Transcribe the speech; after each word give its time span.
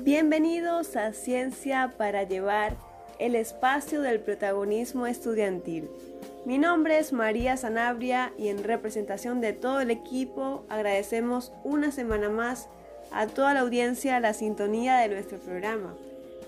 Bienvenidos 0.00 0.96
a 0.96 1.12
Ciencia 1.12 1.94
para 1.96 2.24
llevar 2.24 2.76
el 3.20 3.36
espacio 3.36 4.00
del 4.00 4.18
protagonismo 4.20 5.06
estudiantil. 5.06 5.88
Mi 6.44 6.58
nombre 6.58 6.98
es 6.98 7.12
María 7.12 7.56
Sanabria 7.56 8.32
y 8.36 8.48
en 8.48 8.64
representación 8.64 9.40
de 9.40 9.52
todo 9.52 9.80
el 9.80 9.92
equipo 9.92 10.64
agradecemos 10.68 11.52
una 11.62 11.92
semana 11.92 12.30
más 12.30 12.68
a 13.12 13.28
toda 13.28 13.54
la 13.54 13.60
audiencia 13.60 14.18
la 14.18 14.34
sintonía 14.34 14.96
de 14.96 15.08
nuestro 15.08 15.38
programa, 15.38 15.94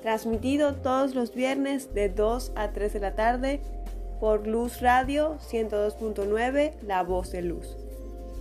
transmitido 0.02 0.74
todos 0.74 1.14
los 1.14 1.32
viernes 1.32 1.95
de 1.95 2.08
2 2.08 2.52
a 2.56 2.72
3 2.72 2.92
de 2.92 3.00
la 3.00 3.14
tarde 3.14 3.61
por 4.18 4.48
Luz 4.48 4.80
Radio 4.80 5.38
102.9 5.50 6.72
La 6.82 7.02
Voz 7.04 7.30
de 7.30 7.42
Luz. 7.42 7.83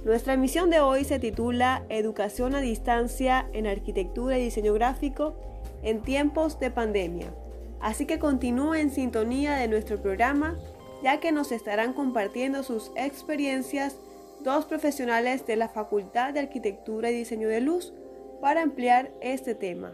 Nuestra 0.06 0.34
emisión 0.34 0.70
de 0.70 0.82
hoy 0.82 1.06
se 1.06 1.18
titula 1.18 1.86
Educación 1.88 2.56
a 2.56 2.62
distancia 2.62 3.48
en 3.54 3.68
arquitectura 3.68 4.38
y 4.38 4.44
diseño 4.44 4.74
gráfico 4.74 5.36
en 5.82 6.02
tiempos 6.02 6.60
de 6.60 6.72
pandemia. 6.72 7.34
Así 7.80 8.06
que 8.06 8.20
continúe 8.20 8.74
en 8.76 8.92
sintonía 8.92 9.56
de 9.56 9.70
nuestro 9.70 10.02
programa 10.02 10.58
ya 11.04 11.20
que 11.20 11.32
nos 11.32 11.52
estarán 11.52 11.94
compartiendo 11.94 12.64
sus 12.64 12.92
experiencias 12.96 13.98
dos 14.42 14.66
profesionales 14.66 15.46
de 15.46 15.58
la 15.58 15.70
Facultad 15.70 16.34
de 16.34 16.40
Arquitectura 16.40 17.12
y 17.12 17.16
Diseño 17.16 17.50
de 17.50 17.62
Luz 17.62 17.94
para 18.42 18.62
ampliar 18.62 19.12
este 19.22 19.56
tema. 19.56 19.94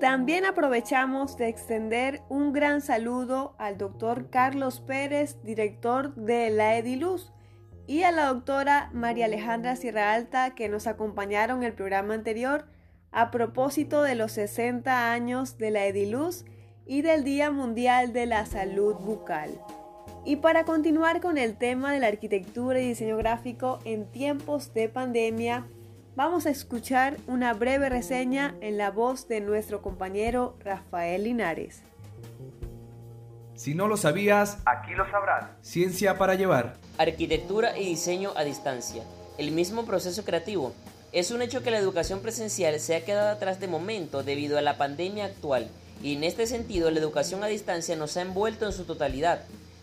También 0.00 0.44
aprovechamos 0.44 1.36
de 1.38 1.48
extender 1.48 2.20
un 2.28 2.52
gran 2.52 2.82
saludo 2.82 3.54
al 3.58 3.78
doctor 3.78 4.28
Carlos 4.28 4.80
Pérez, 4.80 5.42
director 5.42 6.14
de 6.14 6.50
la 6.50 6.76
Ediluz, 6.76 7.32
y 7.86 8.02
a 8.02 8.10
la 8.10 8.26
doctora 8.26 8.90
María 8.92 9.26
Alejandra 9.26 9.76
Sierra 9.76 10.12
Alta, 10.12 10.54
que 10.54 10.68
nos 10.68 10.86
acompañaron 10.86 11.58
en 11.58 11.64
el 11.64 11.72
programa 11.72 12.14
anterior 12.14 12.66
a 13.12 13.30
propósito 13.30 14.02
de 14.02 14.14
los 14.14 14.32
60 14.32 15.12
años 15.12 15.58
de 15.58 15.70
la 15.70 15.86
Ediluz 15.86 16.44
y 16.84 17.02
del 17.02 17.24
Día 17.24 17.50
Mundial 17.50 18.12
de 18.12 18.26
la 18.26 18.44
Salud 18.46 18.94
Bucal. 18.96 19.60
Y 20.24 20.36
para 20.36 20.64
continuar 20.64 21.20
con 21.20 21.38
el 21.38 21.56
tema 21.56 21.92
de 21.92 22.00
la 22.00 22.08
arquitectura 22.08 22.80
y 22.80 22.88
diseño 22.88 23.16
gráfico 23.16 23.78
en 23.84 24.10
tiempos 24.10 24.74
de 24.74 24.88
pandemia, 24.88 25.68
vamos 26.16 26.46
a 26.46 26.50
escuchar 26.50 27.16
una 27.28 27.54
breve 27.54 27.88
reseña 27.88 28.56
en 28.60 28.76
la 28.76 28.90
voz 28.90 29.28
de 29.28 29.40
nuestro 29.40 29.82
compañero 29.82 30.56
Rafael 30.64 31.24
Linares. 31.24 31.82
Si 33.56 33.74
no 33.74 33.88
lo 33.88 33.96
sabías, 33.96 34.58
aquí 34.66 34.92
lo 34.92 35.10
sabrás. 35.10 35.46
Ciencia 35.62 36.18
para 36.18 36.34
llevar. 36.34 36.76
Arquitectura 36.98 37.78
y 37.78 37.86
diseño 37.86 38.32
a 38.36 38.44
distancia. 38.44 39.02
El 39.38 39.50
mismo 39.50 39.86
proceso 39.86 40.24
creativo. 40.26 40.74
Es 41.12 41.30
un 41.30 41.40
hecho 41.40 41.62
que 41.62 41.70
la 41.70 41.78
educación 41.78 42.20
presencial 42.20 42.78
se 42.80 42.94
ha 42.94 43.04
quedado 43.06 43.30
atrás 43.30 43.58
de 43.58 43.66
momento 43.66 44.22
debido 44.22 44.58
a 44.58 44.62
la 44.62 44.76
pandemia 44.76 45.24
actual 45.24 45.70
y 46.02 46.16
en 46.16 46.24
este 46.24 46.46
sentido 46.46 46.90
la 46.90 46.98
educación 46.98 47.42
a 47.42 47.46
distancia 47.46 47.96
nos 47.96 48.18
ha 48.18 48.22
envuelto 48.22 48.66
en 48.66 48.72
su 48.72 48.84
totalidad 48.84 49.40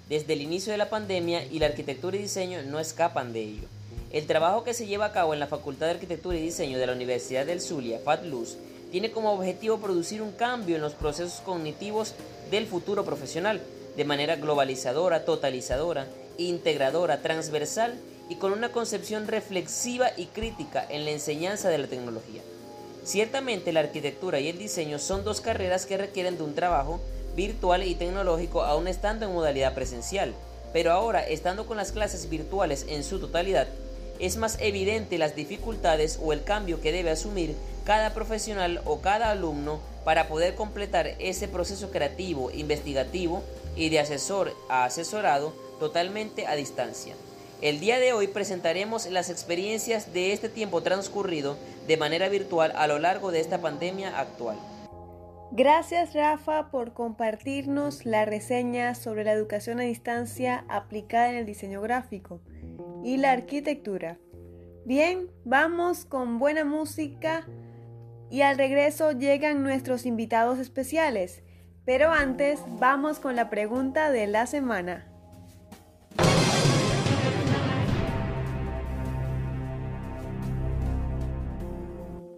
desde 0.07 0.33
el 0.33 0.41
inicio 0.41 0.71
de 0.71 0.77
la 0.77 0.91
pandemia 0.91 1.43
y 1.45 1.57
la 1.57 1.65
arquitectura 1.65 2.15
y 2.15 2.21
diseño 2.21 2.61
no 2.61 2.77
escapan 2.77 3.33
de 3.33 3.41
ello. 3.41 3.67
El 4.11 4.27
trabajo 4.27 4.63
que 4.63 4.75
se 4.75 4.85
lleva 4.85 5.05
a 5.05 5.11
cabo 5.11 5.33
en 5.33 5.39
la 5.39 5.47
Facultad 5.47 5.87
de 5.87 5.93
Arquitectura 5.93 6.37
y 6.37 6.43
Diseño 6.43 6.77
de 6.77 6.85
la 6.85 6.93
Universidad 6.93 7.47
del 7.47 7.61
Zulia, 7.61 7.97
FATLUZ, 7.97 8.57
tiene 8.91 9.09
como 9.09 9.33
objetivo 9.33 9.79
producir 9.79 10.21
un 10.21 10.33
cambio 10.33 10.75
en 10.75 10.83
los 10.83 10.93
procesos 10.93 11.41
cognitivos 11.41 12.13
del 12.53 12.67
futuro 12.67 13.03
profesional, 13.03 13.61
de 13.97 14.05
manera 14.05 14.35
globalizadora, 14.35 15.25
totalizadora, 15.25 16.05
integradora, 16.37 17.23
transversal 17.23 17.95
y 18.29 18.35
con 18.35 18.53
una 18.53 18.71
concepción 18.71 19.27
reflexiva 19.27 20.11
y 20.15 20.27
crítica 20.27 20.85
en 20.87 21.03
la 21.03 21.11
enseñanza 21.11 21.69
de 21.69 21.79
la 21.79 21.87
tecnología. 21.87 22.43
Ciertamente 23.03 23.73
la 23.73 23.79
arquitectura 23.79 24.39
y 24.39 24.49
el 24.49 24.59
diseño 24.59 24.99
son 24.99 25.23
dos 25.23 25.41
carreras 25.41 25.87
que 25.87 25.97
requieren 25.97 26.37
de 26.37 26.43
un 26.43 26.53
trabajo 26.53 27.01
virtual 27.35 27.81
y 27.87 27.95
tecnológico 27.95 28.61
aún 28.61 28.87
estando 28.87 29.25
en 29.25 29.33
modalidad 29.33 29.73
presencial, 29.73 30.35
pero 30.73 30.91
ahora 30.91 31.27
estando 31.27 31.65
con 31.65 31.77
las 31.77 31.91
clases 31.91 32.29
virtuales 32.29 32.85
en 32.87 33.03
su 33.03 33.17
totalidad, 33.19 33.67
es 34.19 34.37
más 34.37 34.59
evidente 34.61 35.17
las 35.17 35.35
dificultades 35.35 36.19
o 36.21 36.33
el 36.33 36.43
cambio 36.43 36.79
que 36.81 36.91
debe 36.91 37.09
asumir 37.09 37.55
cada 37.83 38.13
profesional 38.13 38.79
o 38.85 39.01
cada 39.01 39.31
alumno 39.31 39.79
para 40.03 40.27
poder 40.27 40.55
completar 40.55 41.15
ese 41.19 41.47
proceso 41.47 41.91
creativo, 41.91 42.51
investigativo 42.51 43.43
y 43.75 43.89
de 43.89 43.99
asesor 43.99 44.53
a 44.69 44.85
asesorado 44.85 45.53
totalmente 45.79 46.47
a 46.47 46.55
distancia. 46.55 47.15
El 47.61 47.79
día 47.79 47.99
de 47.99 48.11
hoy 48.11 48.27
presentaremos 48.27 49.09
las 49.09 49.29
experiencias 49.29 50.13
de 50.13 50.33
este 50.33 50.49
tiempo 50.49 50.83
transcurrido 50.83 51.57
de 51.87 51.97
manera 51.97 52.27
virtual 52.27 52.73
a 52.75 52.87
lo 52.87 52.99
largo 52.99 53.31
de 53.31 53.39
esta 53.39 53.61
pandemia 53.61 54.19
actual. 54.19 54.57
Gracias 55.51 56.13
Rafa 56.13 56.71
por 56.71 56.93
compartirnos 56.93 58.05
la 58.05 58.25
reseña 58.25 58.95
sobre 58.95 59.23
la 59.23 59.33
educación 59.33 59.79
a 59.79 59.83
distancia 59.83 60.65
aplicada 60.67 61.29
en 61.29 61.35
el 61.35 61.45
diseño 61.45 61.79
gráfico 61.79 62.41
y 63.03 63.17
la 63.17 63.31
arquitectura. 63.31 64.17
Bien, 64.83 65.29
vamos 65.45 66.05
con 66.05 66.39
buena 66.39 66.65
música 66.65 67.47
y 68.33 68.41
al 68.41 68.57
regreso 68.57 69.11
llegan 69.11 69.61
nuestros 69.61 70.07
invitados 70.07 70.57
especiales. 70.57 71.43
Pero 71.85 72.11
antes 72.11 72.59
vamos 72.79 73.19
con 73.19 73.35
la 73.35 73.51
pregunta 73.51 74.09
de 74.09 74.25
la 74.25 74.47
semana. 74.47 75.05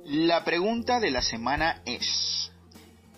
La 0.04 0.44
pregunta 0.44 1.00
de 1.00 1.12
la 1.12 1.22
semana 1.22 1.82
es... 1.86 2.52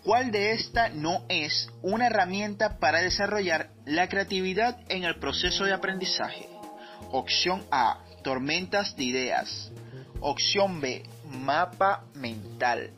¿Cuál 0.04 0.30
de 0.32 0.52
esta 0.52 0.90
no 0.90 1.26
es 1.30 1.70
una 1.82 2.06
herramienta 2.06 2.78
para 2.78 3.02
desarrollar 3.02 3.72
la 3.86 4.08
creatividad 4.08 4.80
en 4.88 5.04
el 5.04 5.18
proceso 5.18 5.66
de 5.66 5.74
aprendizaje? 5.74 6.48
Opción 7.12 7.66
A, 7.72 8.04
tormentas 8.24 8.96
de 8.96 9.04
ideas. 9.04 9.72
Opción 10.20 10.80
B, 10.80 11.04
mapa 11.30 12.06
mental. 12.14 12.92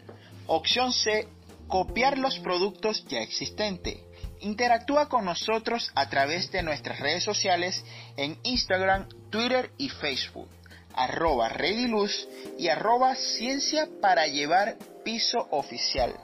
Opción 0.47 0.93
C, 0.93 1.27
copiar 1.67 2.17
los 2.17 2.39
productos 2.39 3.05
ya 3.07 3.19
existentes. 3.19 3.97
Interactúa 4.41 5.09
con 5.09 5.25
nosotros 5.25 5.91
a 5.95 6.09
través 6.09 6.49
de 6.51 6.63
nuestras 6.63 6.99
redes 6.99 7.23
sociales 7.23 7.83
en 8.15 8.37
Instagram, 8.43 9.07
Twitter 9.29 9.71
y 9.77 9.89
Facebook. 9.89 10.49
Arroba 10.93 11.49
Rediluz 11.49 12.27
y 12.57 12.67
arroba 12.67 13.15
Ciencia 13.15 13.87
para 14.01 14.27
llevar 14.27 14.77
piso 15.03 15.47
oficial. 15.51 16.15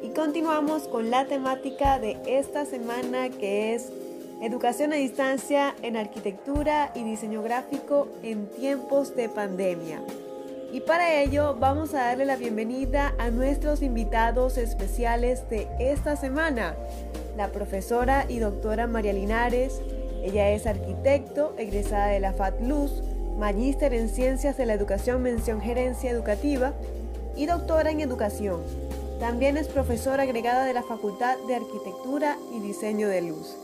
Y 0.06 0.10
continuamos 0.10 0.88
con 0.88 1.10
la 1.10 1.26
temática 1.26 1.98
de 1.98 2.20
esta 2.28 2.66
semana 2.66 3.30
que 3.30 3.74
es 3.74 3.92
Educación 4.40 4.94
a 4.94 4.98
distancia 4.98 5.74
en 5.82 5.98
arquitectura 5.98 6.92
y 6.94 7.04
diseño 7.04 7.42
gráfico 7.42 8.08
en 8.22 8.46
tiempos 8.48 9.16
de 9.16 9.30
pandemia. 9.30 10.04
Y 10.72 10.82
para 10.82 11.22
ello 11.22 11.56
vamos 11.60 11.96
a 11.96 12.04
darle 12.04 12.26
la 12.26 12.36
bienvenida 12.36 13.16
a 13.18 13.32
nuestros 13.32 13.82
invitados 13.82 14.60
especiales 14.60 15.50
de 15.50 15.68
esta 15.80 16.16
semana, 16.18 16.76
la 17.36 17.48
profesora 17.48 18.28
y 18.30 18.38
doctora 18.38 18.86
María 18.86 19.14
Linares, 19.14 19.82
ella 20.24 20.52
es 20.52 20.68
arquitecto, 20.68 21.56
egresada 21.58 22.08
de 22.08 22.20
la 22.20 22.34
FAT 22.34 22.62
Luz, 22.62 23.02
magíster 23.40 23.96
en 23.96 24.10
Ciencias 24.10 24.56
de 24.56 24.68
la 24.68 24.76
Educación 24.76 25.24
Mención 25.24 25.62
Gerencia 25.62 26.12
Educativa 26.12 26.74
y 27.36 27.48
doctora 27.48 27.90
en 27.90 28.02
Educación. 28.02 28.85
También 29.20 29.56
es 29.56 29.70
profesora 29.70 30.24
agregada 30.24 30.66
de 30.66 30.74
la 30.74 30.84
Facultad 30.84 31.38
de 31.48 31.56
Arquitectura 31.56 32.38
y 32.54 32.60
Diseño 32.60 33.08
de 33.08 33.22
Luz. 33.22 33.56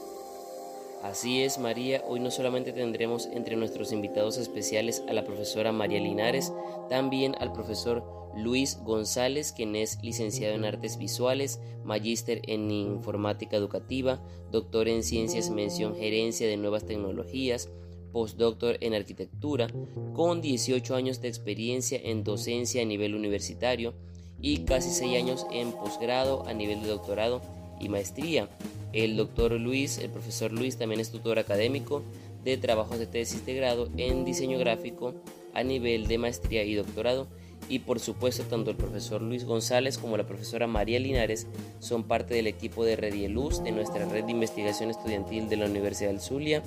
Así 1.03 1.43
es, 1.43 1.59
María. 1.59 2.03
Hoy 2.07 2.21
no 2.21 2.31
solamente 2.31 2.71
tendremos 2.71 3.25
entre 3.25 3.57
nuestros 3.57 3.91
invitados 3.91 4.37
especiales 4.37 5.03
a 5.09 5.13
la 5.13 5.25
profesora 5.25 5.73
María 5.73 5.99
Linares, 5.99 6.53
también 6.89 7.35
al 7.39 7.51
profesor 7.51 8.01
Luis 8.33 8.77
González, 8.83 9.51
quien 9.51 9.75
es 9.75 10.01
licenciado 10.01 10.55
en 10.55 10.63
Artes 10.63 10.97
Visuales, 10.97 11.59
magíster 11.83 12.41
en 12.47 12.71
Informática 12.71 13.57
Educativa, 13.57 14.21
doctor 14.51 14.87
en 14.87 15.03
Ciencias 15.03 15.49
Mención 15.49 15.97
Gerencia 15.97 16.47
de 16.47 16.55
Nuevas 16.55 16.85
Tecnologías, 16.85 17.69
postdoctor 18.13 18.77
en 18.79 18.93
arquitectura, 18.93 19.67
con 20.13 20.39
18 20.39 20.95
años 20.95 21.19
de 21.19 21.27
experiencia 21.27 21.99
en 22.01 22.23
docencia 22.23 22.81
a 22.83 22.85
nivel 22.85 23.15
universitario 23.15 23.93
y 24.41 24.59
casi 24.59 24.89
6 24.89 25.17
años 25.17 25.45
en 25.51 25.71
posgrado 25.71 26.47
a 26.47 26.53
nivel 26.53 26.81
de 26.81 26.89
doctorado 26.89 27.41
y 27.79 27.89
maestría. 27.89 28.49
El 28.93 29.15
doctor 29.15 29.53
Luis, 29.53 29.97
el 29.97 30.09
profesor 30.09 30.51
Luis, 30.51 30.77
también 30.77 30.99
es 30.99 31.11
tutor 31.11 31.39
académico 31.39 32.03
de 32.43 32.57
trabajos 32.57 32.99
de 32.99 33.07
tesis 33.07 33.45
de 33.45 33.53
grado 33.53 33.87
en 33.97 34.25
diseño 34.25 34.57
gráfico 34.57 35.13
a 35.53 35.63
nivel 35.63 36.07
de 36.07 36.17
maestría 36.17 36.63
y 36.63 36.75
doctorado. 36.75 37.27
Y 37.69 37.79
por 37.79 37.99
supuesto, 37.99 38.43
tanto 38.43 38.71
el 38.71 38.75
profesor 38.75 39.21
Luis 39.21 39.45
González 39.45 39.97
como 39.97 40.17
la 40.17 40.25
profesora 40.25 40.67
María 40.67 40.99
Linares 40.99 41.47
son 41.79 42.03
parte 42.03 42.33
del 42.33 42.47
equipo 42.47 42.83
de 42.83 42.95
Redieluz 42.95 43.63
de 43.63 43.71
nuestra 43.71 44.05
red 44.05 44.25
de 44.25 44.31
investigación 44.31 44.89
estudiantil 44.89 45.47
de 45.47 45.57
la 45.57 45.67
Universidad 45.67 46.09
del 46.09 46.19
Zulia, 46.19 46.63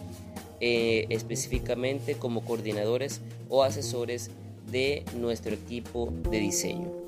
eh, 0.61 1.07
específicamente 1.11 2.15
como 2.15 2.43
coordinadores 2.43 3.21
o 3.51 3.65
asesores 3.65 4.31
de 4.71 5.05
nuestro 5.15 5.53
equipo 5.53 6.11
de 6.31 6.39
diseño. 6.39 7.04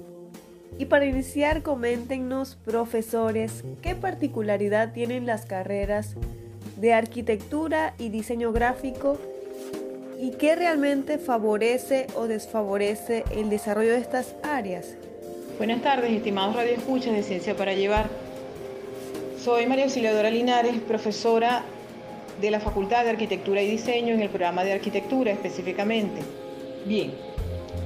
Y 0.78 0.86
para 0.86 1.06
iniciar, 1.06 1.62
coméntenos, 1.62 2.56
profesores, 2.64 3.64
qué 3.82 3.94
particularidad 3.94 4.92
tienen 4.92 5.26
las 5.26 5.46
carreras 5.46 6.16
de 6.76 6.92
arquitectura 6.92 7.94
y 7.98 8.10
diseño 8.10 8.52
gráfico 8.52 9.18
y 10.20 10.32
qué 10.32 10.56
realmente 10.56 11.18
favorece 11.18 12.06
o 12.14 12.26
desfavorece 12.26 13.24
el 13.34 13.50
desarrollo 13.50 13.92
de 13.92 13.98
estas 13.98 14.34
áreas. 14.42 14.94
Buenas 15.58 15.82
tardes, 15.82 16.12
estimados 16.12 16.54
radioescuchas 16.54 17.14
de 17.14 17.22
Ciencia 17.22 17.56
para 17.56 17.72
Llevar. 17.72 18.08
Soy 19.42 19.66
María 19.66 19.84
Auxiliadora 19.84 20.30
Linares, 20.30 20.74
profesora 20.80 21.62
de 22.40 22.50
la 22.50 22.60
Facultad 22.60 23.04
de 23.04 23.10
Arquitectura 23.10 23.62
y 23.62 23.70
Diseño 23.70 24.12
en 24.12 24.20
el 24.20 24.28
programa 24.28 24.64
de 24.64 24.72
arquitectura 24.72 25.32
específicamente. 25.32 26.20
Bien, 26.84 27.12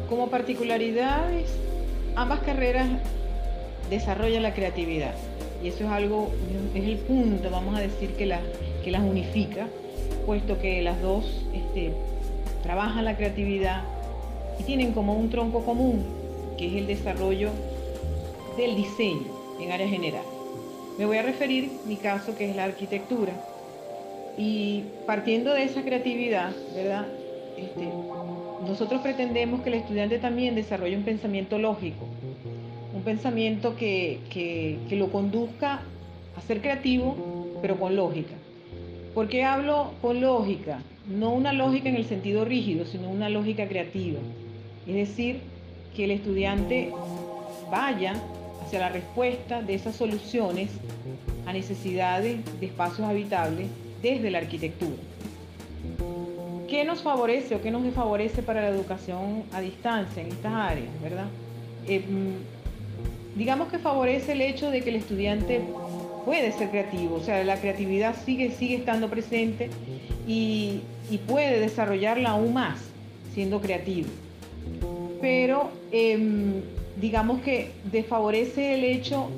como 0.08 0.28
particularidades, 0.28 1.50
ambas 2.16 2.40
carreras 2.40 2.88
desarrollan 3.88 4.42
la 4.42 4.54
creatividad 4.54 5.14
y 5.62 5.68
eso 5.68 5.84
es 5.84 5.90
algo, 5.90 6.30
es 6.74 6.84
el 6.84 6.96
punto, 6.96 7.50
vamos 7.50 7.76
a 7.76 7.80
decir, 7.80 8.14
que, 8.14 8.32
que 8.82 8.90
las 8.90 9.02
unifica, 9.02 9.68
puesto 10.24 10.58
que 10.58 10.80
las 10.80 11.00
dos 11.02 11.44
este, 11.52 11.92
trabajan 12.62 13.04
la 13.04 13.16
creatividad 13.16 13.84
y 14.58 14.62
tienen 14.62 14.92
como 14.92 15.14
un 15.14 15.28
tronco 15.28 15.64
común, 15.64 16.04
que 16.56 16.66
es 16.66 16.74
el 16.74 16.86
desarrollo 16.86 17.50
del 18.56 18.76
diseño 18.76 19.26
en 19.60 19.72
área 19.72 19.88
general. 19.88 20.24
Me 20.98 21.04
voy 21.04 21.18
a 21.18 21.22
referir 21.22 21.70
mi 21.86 21.96
caso, 21.96 22.36
que 22.36 22.50
es 22.50 22.56
la 22.56 22.64
arquitectura. 22.64 23.32
Y 24.36 24.84
partiendo 25.06 25.52
de 25.52 25.64
esa 25.64 25.82
creatividad, 25.82 26.52
¿verdad? 26.74 27.06
Este, 27.56 27.88
nosotros 28.66 29.00
pretendemos 29.00 29.62
que 29.62 29.70
el 29.70 29.76
estudiante 29.76 30.18
también 30.18 30.54
desarrolle 30.54 30.96
un 30.96 31.02
pensamiento 31.02 31.58
lógico, 31.58 32.06
un 32.94 33.02
pensamiento 33.02 33.76
que, 33.76 34.20
que, 34.30 34.96
lo 34.96 35.10
conduzca 35.10 35.80
a 36.36 36.40
ser 36.42 36.60
creativo, 36.60 37.58
pero 37.62 37.78
con 37.78 37.96
lógica. 37.96 38.34
¿Por 39.14 39.28
qué 39.28 39.44
hablo 39.44 39.92
con 40.02 40.20
lógica? 40.20 40.82
No 41.08 41.30
una 41.30 41.52
lógica 41.52 41.88
en 41.88 41.96
el 41.96 42.04
sentido 42.04 42.44
rígido, 42.44 42.84
sino 42.84 43.08
una 43.08 43.28
lógica 43.28 43.66
creativa. 43.66 44.20
Es 44.86 44.94
decir, 44.94 45.40
que 45.96 46.04
el 46.04 46.12
estudiante 46.12 46.92
vaya 47.70 48.14
hacia 48.62 48.78
la 48.78 48.88
respuesta 48.88 49.62
de 49.62 49.74
esas 49.74 49.96
soluciones 49.96 50.70
a 51.46 51.52
necesidades 51.52 52.38
de 52.60 52.66
espacios 52.66 53.08
habitables 53.08 53.66
desde 54.02 54.30
la 54.30 54.38
arquitectura. 54.38 54.96
¿Qué 56.70 56.84
nos 56.84 57.02
favorece 57.02 57.56
o 57.56 57.60
qué 57.60 57.72
nos 57.72 57.82
desfavorece 57.82 58.42
para 58.44 58.60
la 58.60 58.68
educación 58.68 59.42
a 59.52 59.60
distancia 59.60 60.22
en 60.22 60.28
estas 60.28 60.52
áreas, 60.52 60.88
verdad? 61.02 61.26
Eh, 61.88 61.98
mm, 61.98 63.36
digamos 63.36 63.68
que 63.68 63.80
favorece 63.80 64.32
el 64.32 64.40
hecho 64.40 64.70
de 64.70 64.80
que 64.80 64.90
el 64.90 64.96
estudiante 64.96 65.62
puede 66.24 66.52
ser 66.52 66.70
creativo, 66.70 67.16
o 67.16 67.20
sea, 67.20 67.42
la 67.42 67.60
creatividad 67.60 68.14
sigue, 68.24 68.52
sigue 68.52 68.76
estando 68.76 69.08
presente 69.08 69.68
y, 70.28 70.82
puede 71.26 71.58
desarrollarla 71.58 72.30
aún 72.30 72.54
más 72.54 72.78
siendo 73.34 73.60
creativo. 73.60 74.08
Pero 75.20 75.70
em, 75.90 76.62
digamos 77.00 77.42
que 77.42 77.72
desfavorece 77.90 78.74
el 78.74 78.84
hecho 78.84 79.28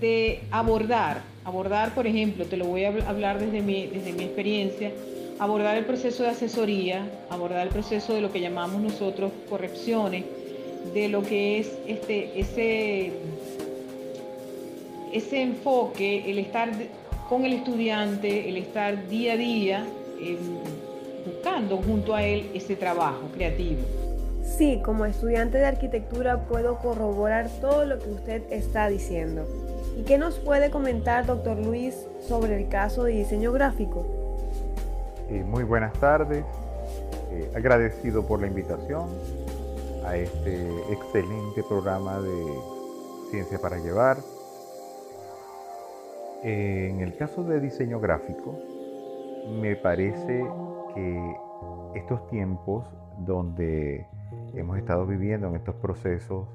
de 0.00 0.42
abordar, 0.52 1.22
abordar, 1.44 1.92
por 1.92 2.06
ejemplo, 2.06 2.44
te 2.44 2.56
lo 2.56 2.66
voy 2.66 2.84
a 2.84 2.88
hablar 3.08 3.40
desde 3.40 3.62
mi, 3.62 3.88
desde 3.88 4.12
mi 4.12 4.24
experiencia, 4.24 4.92
abordar 5.40 5.78
el 5.78 5.86
proceso 5.86 6.22
de 6.22 6.28
asesoría, 6.28 7.10
abordar 7.30 7.66
el 7.66 7.72
proceso 7.72 8.12
de 8.12 8.20
lo 8.20 8.30
que 8.30 8.40
llamamos 8.40 8.82
nosotros 8.82 9.32
correcciones, 9.48 10.24
de 10.92 11.08
lo 11.08 11.22
que 11.22 11.58
es 11.58 11.78
este, 11.86 12.38
ese, 12.38 13.12
ese 15.14 15.42
enfoque, 15.42 16.30
el 16.30 16.38
estar 16.38 16.70
con 17.28 17.46
el 17.46 17.54
estudiante, 17.54 18.50
el 18.50 18.58
estar 18.58 19.08
día 19.08 19.32
a 19.32 19.36
día 19.38 19.86
em, 20.20 20.36
buscando 21.24 21.78
junto 21.78 22.14
a 22.14 22.22
él 22.22 22.50
ese 22.52 22.76
trabajo 22.76 23.30
creativo. 23.32 23.80
Sí, 24.44 24.80
como 24.84 25.06
estudiante 25.06 25.56
de 25.56 25.64
arquitectura 25.64 26.44
puedo 26.48 26.78
corroborar 26.78 27.48
todo 27.62 27.86
lo 27.86 27.98
que 27.98 28.10
usted 28.10 28.42
está 28.50 28.88
diciendo. 28.90 29.46
¿Y 29.98 30.02
qué 30.02 30.18
nos 30.18 30.38
puede 30.38 30.70
comentar, 30.70 31.24
doctor 31.24 31.56
Luis, 31.64 31.94
sobre 32.20 32.60
el 32.60 32.68
caso 32.68 33.04
de 33.04 33.12
diseño 33.12 33.52
gráfico? 33.52 34.19
Muy 35.30 35.62
buenas 35.62 35.92
tardes, 35.92 36.44
eh, 37.30 37.52
agradecido 37.54 38.26
por 38.26 38.40
la 38.40 38.48
invitación 38.48 39.08
a 40.04 40.16
este 40.16 40.68
excelente 40.92 41.62
programa 41.68 42.20
de 42.20 42.46
Ciencia 43.30 43.60
para 43.60 43.78
Llevar. 43.78 44.16
en 46.42 47.00
el 47.00 47.16
caso 47.16 47.44
de 47.44 47.60
diseño 47.60 48.00
gráfico, 48.00 48.58
me 49.60 49.76
parece 49.76 50.44
que 50.94 51.36
estos 51.94 52.26
tiempos 52.26 52.88
donde 53.18 54.08
hemos 54.54 54.78
estado 54.78 55.06
viviendo 55.06 55.46
en 55.46 55.54
estos 55.54 55.76
procesos 55.76 56.48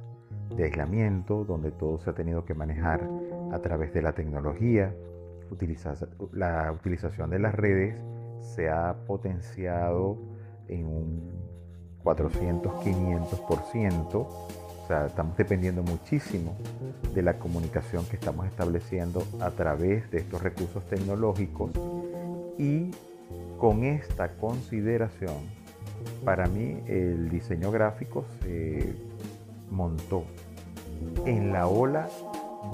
de 0.53 0.65
aislamiento, 0.65 1.45
donde 1.45 1.71
todo 1.71 1.97
se 1.99 2.09
ha 2.09 2.13
tenido 2.13 2.43
que 2.43 2.53
manejar 2.53 3.07
a 3.53 3.59
través 3.59 3.93
de 3.93 4.01
la 4.01 4.11
tecnología, 4.11 4.93
la 6.33 6.73
utilización 6.73 7.29
de 7.29 7.39
las 7.39 7.55
redes, 7.55 7.95
se 8.41 8.69
ha 8.69 8.95
potenciado 9.05 10.17
en 10.67 10.85
un 10.87 11.35
400, 12.03 12.71
500%. 12.71 14.15
O 14.15 14.87
sea, 14.87 15.07
estamos 15.07 15.35
dependiendo 15.35 15.81
muchísimo 15.81 16.55
de 17.13 17.23
la 17.23 17.39
comunicación 17.39 18.05
que 18.05 18.17
estamos 18.17 18.45
estableciendo 18.45 19.23
a 19.41 19.49
través 19.49 20.09
de 20.11 20.19
estos 20.19 20.41
recursos 20.41 20.85
tecnológicos. 20.85 21.71
Y 22.59 22.91
con 23.57 23.83
esta 23.83 24.35
consideración, 24.35 25.35
para 26.23 26.45
mí 26.47 26.83
el 26.87 27.29
diseño 27.29 27.71
gráfico 27.71 28.25
se 28.41 28.93
montó 29.71 30.23
en 31.25 31.51
la 31.51 31.67
ola 31.67 32.07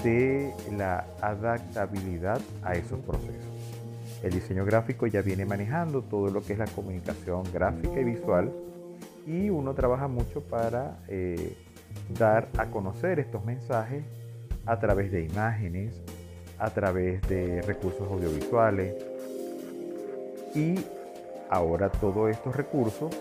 de 0.02 0.52
la 0.76 1.06
adaptabilidad 1.20 2.40
a 2.62 2.74
esos 2.74 3.00
procesos. 3.00 3.51
El 4.22 4.32
diseño 4.32 4.64
gráfico 4.64 5.06
ya 5.06 5.20
viene 5.20 5.44
manejando 5.44 6.02
todo 6.02 6.30
lo 6.30 6.42
que 6.42 6.52
es 6.52 6.58
la 6.58 6.66
comunicación 6.66 7.42
gráfica 7.52 8.00
y 8.00 8.04
visual 8.04 8.52
y 9.26 9.50
uno 9.50 9.74
trabaja 9.74 10.06
mucho 10.08 10.40
para 10.42 10.98
eh, 11.08 11.56
dar 12.16 12.48
a 12.56 12.66
conocer 12.66 13.18
estos 13.18 13.44
mensajes 13.44 14.04
a 14.64 14.78
través 14.78 15.10
de 15.10 15.24
imágenes, 15.24 16.00
a 16.58 16.70
través 16.70 17.20
de 17.28 17.62
recursos 17.62 18.08
audiovisuales 18.10 18.94
y 20.54 20.76
ahora 21.50 21.90
todos 21.90 22.30
estos 22.30 22.54
recursos 22.54 23.14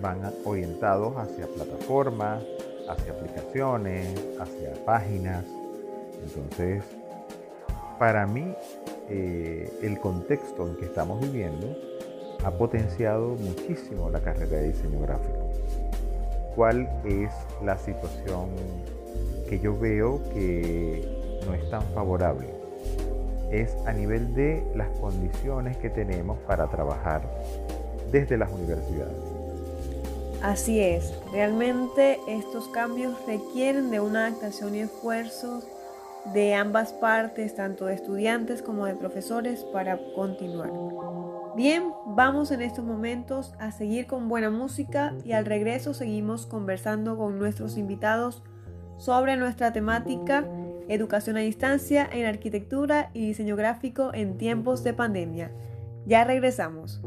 van 0.00 0.20
orientados 0.44 1.16
hacia 1.16 1.46
plataformas, 1.46 2.42
hacia 2.88 3.12
aplicaciones, 3.12 4.18
hacia 4.40 4.84
páginas. 4.84 5.44
Entonces, 6.22 6.82
para 7.98 8.26
mí 8.26 8.54
eh, 9.08 9.70
el 9.82 9.98
contexto 10.00 10.66
en 10.66 10.76
que 10.76 10.86
estamos 10.86 11.20
viviendo 11.20 11.76
ha 12.44 12.50
potenciado 12.50 13.36
muchísimo 13.36 14.10
la 14.10 14.20
carrera 14.20 14.58
de 14.58 14.68
diseño 14.68 15.00
gráfico. 15.00 15.50
¿Cuál 16.54 16.88
es 17.04 17.30
la 17.64 17.76
situación 17.76 18.48
que 19.48 19.60
yo 19.60 19.78
veo 19.78 20.20
que 20.32 21.40
no 21.46 21.54
es 21.54 21.68
tan 21.70 21.82
favorable? 21.94 22.48
Es 23.50 23.76
a 23.86 23.92
nivel 23.92 24.34
de 24.34 24.66
las 24.74 24.88
condiciones 24.98 25.76
que 25.76 25.90
tenemos 25.90 26.38
para 26.46 26.68
trabajar 26.68 27.22
desde 28.10 28.36
las 28.36 28.50
universidades. 28.50 29.14
Así 30.42 30.80
es, 30.80 31.12
realmente 31.32 32.18
estos 32.28 32.68
cambios 32.68 33.14
requieren 33.26 33.90
de 33.90 34.00
una 34.00 34.26
adaptación 34.26 34.74
y 34.74 34.80
esfuerzos 34.80 35.64
de 36.32 36.54
ambas 36.54 36.92
partes, 36.92 37.54
tanto 37.54 37.86
de 37.86 37.94
estudiantes 37.94 38.62
como 38.62 38.86
de 38.86 38.94
profesores, 38.94 39.64
para 39.64 39.98
continuar. 40.14 40.70
Bien, 41.56 41.92
vamos 42.06 42.50
en 42.50 42.62
estos 42.62 42.84
momentos 42.84 43.54
a 43.58 43.72
seguir 43.72 44.06
con 44.06 44.28
buena 44.28 44.50
música 44.50 45.14
y 45.24 45.32
al 45.32 45.46
regreso 45.46 45.94
seguimos 45.94 46.46
conversando 46.46 47.16
con 47.16 47.38
nuestros 47.38 47.78
invitados 47.78 48.42
sobre 48.98 49.36
nuestra 49.36 49.72
temática 49.72 50.44
Educación 50.88 51.36
a 51.36 51.40
distancia 51.40 52.08
en 52.12 52.26
arquitectura 52.26 53.10
y 53.12 53.26
diseño 53.26 53.56
gráfico 53.56 54.12
en 54.14 54.38
tiempos 54.38 54.84
de 54.84 54.94
pandemia. 54.94 55.50
Ya 56.06 56.22
regresamos. 56.22 57.00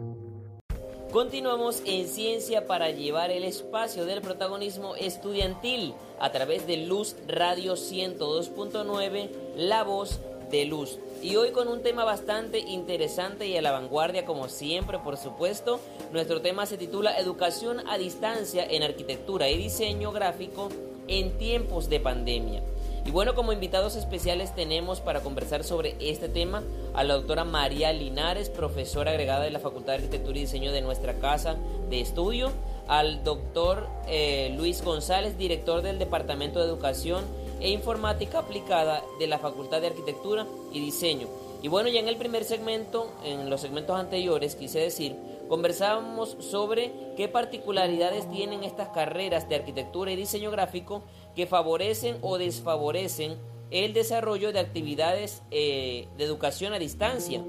Continuamos 1.11 1.81
en 1.85 2.07
Ciencia 2.07 2.67
para 2.67 2.91
llevar 2.91 3.31
el 3.31 3.43
espacio 3.43 4.05
del 4.05 4.21
protagonismo 4.21 4.95
estudiantil 4.95 5.95
a 6.19 6.31
través 6.31 6.67
de 6.67 6.77
Luz 6.77 7.15
Radio 7.27 7.73
102.9, 7.73 9.29
La 9.55 9.83
Voz 9.83 10.19
de 10.51 10.65
Luz. 10.65 10.99
Y 11.23 11.35
hoy 11.35 11.49
con 11.49 11.67
un 11.67 11.81
tema 11.81 12.03
bastante 12.03 12.59
interesante 12.59 13.47
y 13.47 13.57
a 13.57 13.63
la 13.63 13.71
vanguardia, 13.71 14.23
como 14.23 14.49
siempre, 14.49 14.99
por 14.99 15.17
supuesto. 15.17 15.79
Nuestro 16.11 16.41
tema 16.41 16.67
se 16.67 16.77
titula 16.77 17.17
Educación 17.17 17.81
a 17.89 17.97
distancia 17.97 18.63
en 18.63 18.83
arquitectura 18.83 19.49
y 19.49 19.57
diseño 19.57 20.11
gráfico 20.11 20.69
en 21.07 21.35
tiempos 21.39 21.89
de 21.89 21.99
pandemia. 22.01 22.61
Y 23.05 23.11
bueno, 23.11 23.33
como 23.33 23.53
invitados 23.53 23.95
especiales 23.95 24.53
tenemos 24.53 24.99
para 24.99 25.21
conversar 25.21 25.63
sobre 25.63 25.95
este 25.99 26.29
tema 26.29 26.63
a 26.93 27.03
la 27.03 27.15
doctora 27.15 27.43
María 27.43 27.93
Linares, 27.93 28.49
profesora 28.49 29.11
agregada 29.11 29.43
de 29.43 29.51
la 29.51 29.59
Facultad 29.59 29.93
de 29.93 29.99
Arquitectura 29.99 30.37
y 30.37 30.41
Diseño 30.41 30.71
de 30.71 30.81
nuestra 30.81 31.13
casa 31.15 31.55
de 31.89 32.01
estudio, 32.01 32.51
al 32.87 33.23
doctor 33.23 33.87
eh, 34.07 34.53
Luis 34.57 34.83
González, 34.83 35.37
director 35.37 35.81
del 35.81 35.99
Departamento 35.99 36.59
de 36.59 36.65
Educación 36.65 37.23
e 37.59 37.69
Informática 37.69 38.39
Aplicada 38.39 39.03
de 39.19 39.27
la 39.27 39.39
Facultad 39.39 39.81
de 39.81 39.87
Arquitectura 39.87 40.45
y 40.73 40.79
Diseño. 40.79 41.27
Y 41.61 41.67
bueno, 41.67 41.89
ya 41.89 41.99
en 41.99 42.07
el 42.07 42.15
primer 42.15 42.45
segmento, 42.45 43.11
en 43.23 43.49
los 43.49 43.61
segmentos 43.61 43.99
anteriores, 43.99 44.55
quise 44.55 44.79
decir, 44.79 45.15
conversábamos 45.49 46.37
sobre 46.39 46.93
qué 47.17 47.27
particularidades 47.27 48.29
tienen 48.31 48.63
estas 48.63 48.89
carreras 48.89 49.49
de 49.49 49.55
arquitectura 49.55 50.11
y 50.11 50.15
diseño 50.15 50.51
gráfico 50.51 51.03
que 51.35 51.47
favorecen 51.47 52.17
o 52.21 52.37
desfavorecen 52.37 53.35
el 53.71 53.93
desarrollo 53.93 54.53
de 54.53 54.59
actividades 54.59 55.41
eh, 55.51 56.07
de 56.17 56.23
educación 56.23 56.73
a 56.73 56.79
distancia. 56.79 57.43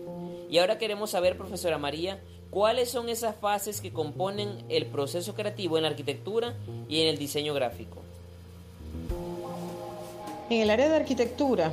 Y 0.50 0.58
ahora 0.58 0.78
queremos 0.78 1.10
saber, 1.10 1.36
profesora 1.36 1.78
María, 1.78 2.20
cuáles 2.50 2.90
son 2.90 3.08
esas 3.08 3.36
fases 3.36 3.80
que 3.80 3.92
componen 3.92 4.64
el 4.68 4.86
proceso 4.86 5.34
creativo 5.34 5.76
en 5.76 5.84
la 5.84 5.90
arquitectura 5.90 6.54
y 6.88 7.02
en 7.02 7.08
el 7.08 7.18
diseño 7.18 7.54
gráfico. 7.54 7.98
En 10.50 10.60
el 10.60 10.70
área 10.70 10.88
de 10.88 10.96
arquitectura, 10.96 11.72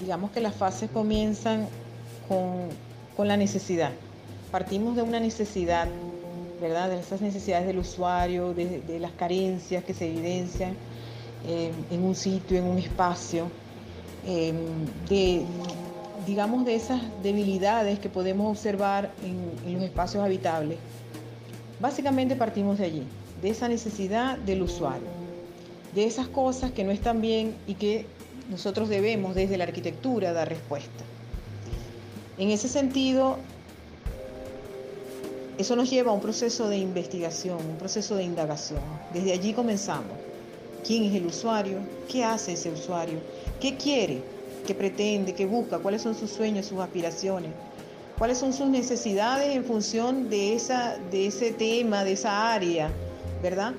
digamos 0.00 0.30
que 0.30 0.40
las 0.40 0.54
fases 0.54 0.90
comienzan 0.90 1.68
con, 2.28 3.26
la 3.26 3.36
necesidad. 3.36 3.92
Partimos 4.54 4.94
de 4.94 5.02
una 5.02 5.18
necesidad, 5.18 5.88
¿verdad? 6.60 6.88
De 6.88 7.00
esas 7.00 7.20
necesidades 7.20 7.66
del 7.66 7.78
usuario, 7.78 8.54
de, 8.54 9.00
las 9.00 9.10
carencias 9.10 9.82
que 9.82 9.92
se 9.92 10.06
evidencian 10.06 10.76
eh, 11.44 11.72
en 11.90 12.04
un 12.04 12.14
sitio, 12.14 12.58
en 12.58 12.66
un 12.66 12.78
espacio, 12.78 13.48
eh, 14.24 14.54
de, 15.08 15.44
digamos, 16.24 16.64
de 16.64 16.76
esas 16.76 17.02
debilidades 17.20 17.98
que 17.98 18.08
podemos 18.08 18.48
observar 18.48 19.10
en 19.24 19.74
los 19.74 19.82
espacios 19.82 20.22
habitables. 20.22 20.78
Básicamente 21.80 22.36
partimos 22.36 22.78
de 22.78 22.84
allí, 22.84 23.02
de 23.42 23.50
esa 23.50 23.66
necesidad 23.66 24.38
del 24.38 24.62
usuario 24.62 25.08
de 25.96 26.04
esas 26.04 26.28
cosas 26.28 26.70
que 26.70 26.84
no 26.84 26.92
están 26.92 27.20
bien 27.20 27.56
y 27.66 27.74
que 27.74 28.06
nosotros 28.50 28.88
debemos 28.88 29.34
desde 29.34 29.56
la 29.56 29.64
arquitectura 29.64 30.32
dar 30.32 30.48
respuesta. 30.48 31.02
En 32.38 32.50
ese 32.50 32.68
sentido, 32.68 33.38
eso 35.56 35.76
nos 35.76 35.90
lleva 35.90 36.10
a 36.10 36.14
un 36.14 36.20
proceso 36.20 36.68
de 36.68 36.78
investigación, 36.78 37.58
un 37.58 37.76
proceso 37.76 38.16
de 38.16 38.24
indagación. 38.24 38.80
Desde 39.12 39.32
allí 39.32 39.52
comenzamos. 39.52 40.16
¿Quién 40.86 41.04
es 41.04 41.14
el 41.14 41.26
usuario? 41.26 41.78
¿Qué 42.10 42.24
hace 42.24 42.52
ese 42.52 42.70
usuario? 42.70 43.18
¿Qué 43.60 43.76
quiere? 43.76 44.22
¿Qué 44.66 44.74
pretende? 44.74 45.32
¿Qué 45.32 45.46
busca? 45.46 45.78
¿Cuáles 45.78 46.02
son 46.02 46.14
sus 46.14 46.30
sueños, 46.30 46.66
sus 46.66 46.80
aspiraciones? 46.80 47.50
¿Cuáles 48.18 48.38
son 48.38 48.52
sus 48.52 48.66
necesidades 48.66 49.54
en 49.56 49.64
función 49.64 50.28
de, 50.28 50.54
esa, 50.54 50.98
de 51.10 51.26
ese 51.26 51.52
tema, 51.52 52.04
de 52.04 52.12
esa 52.12 52.52
área? 52.52 52.90
¿Verdad? 53.42 53.74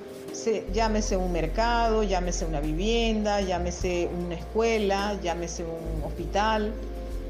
llámese 0.72 1.16
un 1.16 1.32
mercado, 1.32 2.02
llámese 2.02 2.44
una 2.44 2.60
vivienda, 2.60 3.40
llámese 3.40 4.08
una 4.24 4.34
escuela, 4.34 5.18
llámese 5.22 5.64
un 5.64 6.04
hospital, 6.04 6.72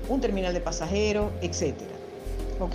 un 0.09 0.21
terminal 0.21 0.53
de 0.53 0.61
pasajeros, 0.61 1.31
etc. 1.41 1.75
¿Ok? 2.61 2.75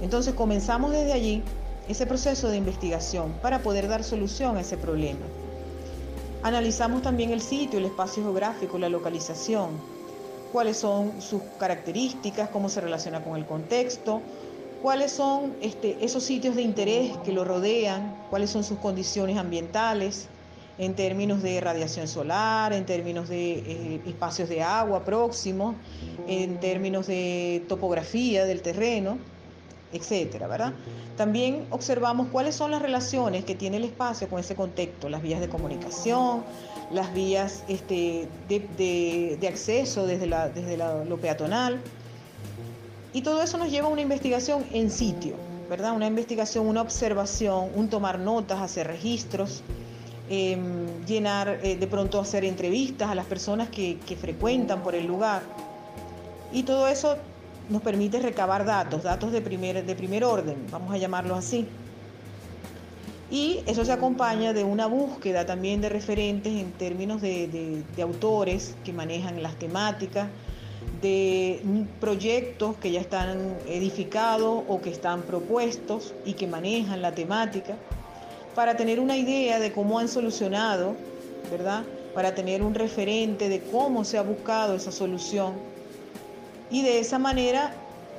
Entonces 0.00 0.34
comenzamos 0.34 0.92
desde 0.92 1.12
allí 1.12 1.42
ese 1.88 2.06
proceso 2.06 2.48
de 2.48 2.56
investigación 2.56 3.32
para 3.42 3.60
poder 3.60 3.88
dar 3.88 4.04
solución 4.04 4.56
a 4.56 4.60
ese 4.60 4.76
problema. 4.76 5.26
Analizamos 6.42 7.02
también 7.02 7.30
el 7.30 7.40
sitio, 7.40 7.78
el 7.78 7.86
espacio 7.86 8.22
geográfico, 8.22 8.78
la 8.78 8.88
localización, 8.88 9.70
cuáles 10.52 10.76
son 10.76 11.20
sus 11.20 11.42
características, 11.58 12.50
cómo 12.50 12.68
se 12.68 12.80
relaciona 12.80 13.24
con 13.24 13.36
el 13.36 13.44
contexto, 13.44 14.22
cuáles 14.82 15.10
son 15.10 15.54
este, 15.60 15.96
esos 16.04 16.22
sitios 16.22 16.54
de 16.54 16.62
interés 16.62 17.16
que 17.24 17.32
lo 17.32 17.44
rodean, 17.44 18.16
cuáles 18.30 18.50
son 18.50 18.62
sus 18.62 18.78
condiciones 18.78 19.36
ambientales 19.36 20.28
en 20.78 20.94
términos 20.94 21.42
de 21.42 21.60
radiación 21.60 22.06
solar, 22.06 22.72
en 22.72 22.86
términos 22.86 23.28
de 23.28 23.52
eh, 23.54 24.00
espacios 24.06 24.48
de 24.48 24.62
agua 24.62 25.04
próximos, 25.04 25.74
en 26.28 26.60
términos 26.60 27.08
de 27.08 27.64
topografía 27.68 28.44
del 28.44 28.62
terreno, 28.62 29.18
etcétera, 29.92 30.46
¿verdad? 30.46 30.72
También 31.16 31.66
observamos 31.70 32.28
cuáles 32.28 32.54
son 32.54 32.70
las 32.70 32.82
relaciones 32.82 33.44
que 33.44 33.54
tiene 33.54 33.78
el 33.78 33.84
espacio 33.84 34.28
con 34.28 34.38
ese 34.38 34.54
contexto, 34.54 35.08
las 35.08 35.22
vías 35.22 35.40
de 35.40 35.48
comunicación, 35.48 36.44
las 36.90 37.12
vías 37.14 37.64
este, 37.68 38.28
de, 38.48 39.48
acceso 39.48 40.06
desde, 40.06 40.26
desde 40.54 40.76
lo 40.76 41.16
peatonal, 41.18 41.80
y 43.12 43.22
todo 43.22 43.42
eso 43.42 43.56
nos 43.56 43.70
lleva 43.70 43.88
a 43.88 43.90
una 43.90 44.02
investigación 44.02 44.64
en 44.72 44.90
sitio, 44.90 45.34
¿verdad? 45.68 45.92
Una 45.92 46.06
investigación, 46.06 46.66
una 46.66 46.82
observación, 46.82 47.70
un 47.74 47.88
tomar 47.88 48.18
notas, 48.18 48.60
hacer 48.60 48.86
registros, 48.86 49.62
em, 50.28 51.04
llenar, 51.06 51.60
eh, 51.62 51.76
de 51.76 51.86
pronto 51.86 52.20
hacer 52.20 52.44
entrevistas 52.44 53.10
a 53.10 53.14
las 53.14 53.24
personas 53.24 53.70
que, 53.70 53.98
frecuentan 54.20 54.82
por 54.82 54.94
el 54.94 55.06
lugar. 55.06 55.42
Y 56.52 56.64
todo 56.64 56.86
eso 56.86 57.16
nos 57.68 57.82
permite 57.82 58.20
recabar 58.20 58.64
datos, 58.64 59.02
datos 59.02 59.32
de 59.32 59.40
primer, 59.40 59.84
de 59.84 59.94
primer 59.94 60.24
orden, 60.24 60.56
vamos 60.70 60.92
a 60.92 60.98
llamarlo 60.98 61.34
así. 61.34 61.66
Y 63.30 63.60
eso 63.66 63.84
se 63.84 63.92
acompaña 63.92 64.54
de 64.54 64.64
una 64.64 64.86
búsqueda 64.86 65.44
también 65.44 65.82
de 65.82 65.90
referentes 65.90 66.52
en 66.52 66.72
términos 66.72 67.20
de 67.20 67.84
autores 68.00 68.74
que 68.84 68.92
manejan 68.92 69.42
las 69.42 69.54
temáticas, 69.56 70.28
de 71.02 71.60
proyectos 72.00 72.76
que 72.76 72.90
ya 72.90 73.00
están 73.00 73.56
edificados 73.68 74.64
o 74.66 74.80
que 74.80 74.90
están 74.90 75.22
propuestos 75.22 76.14
y 76.24 76.32
que 76.32 76.46
manejan 76.46 77.02
la 77.02 77.12
temática, 77.12 77.76
para 78.54 78.76
tener 78.76 78.98
una 78.98 79.16
idea 79.16 79.60
de 79.60 79.72
cómo 79.72 79.98
han 79.98 80.08
solucionado, 80.08 80.96
¿verdad? 81.50 81.84
Para 82.14 82.34
tener 82.34 82.62
un 82.62 82.74
referente 82.74 83.48
de 83.48 83.60
cómo 83.60 84.04
se 84.04 84.18
ha 84.18 84.22
buscado 84.22 84.74
esa 84.74 84.90
solución 84.90 85.52
y 86.70 86.82
de 86.82 86.98
esa 87.00 87.18
manera 87.18 87.72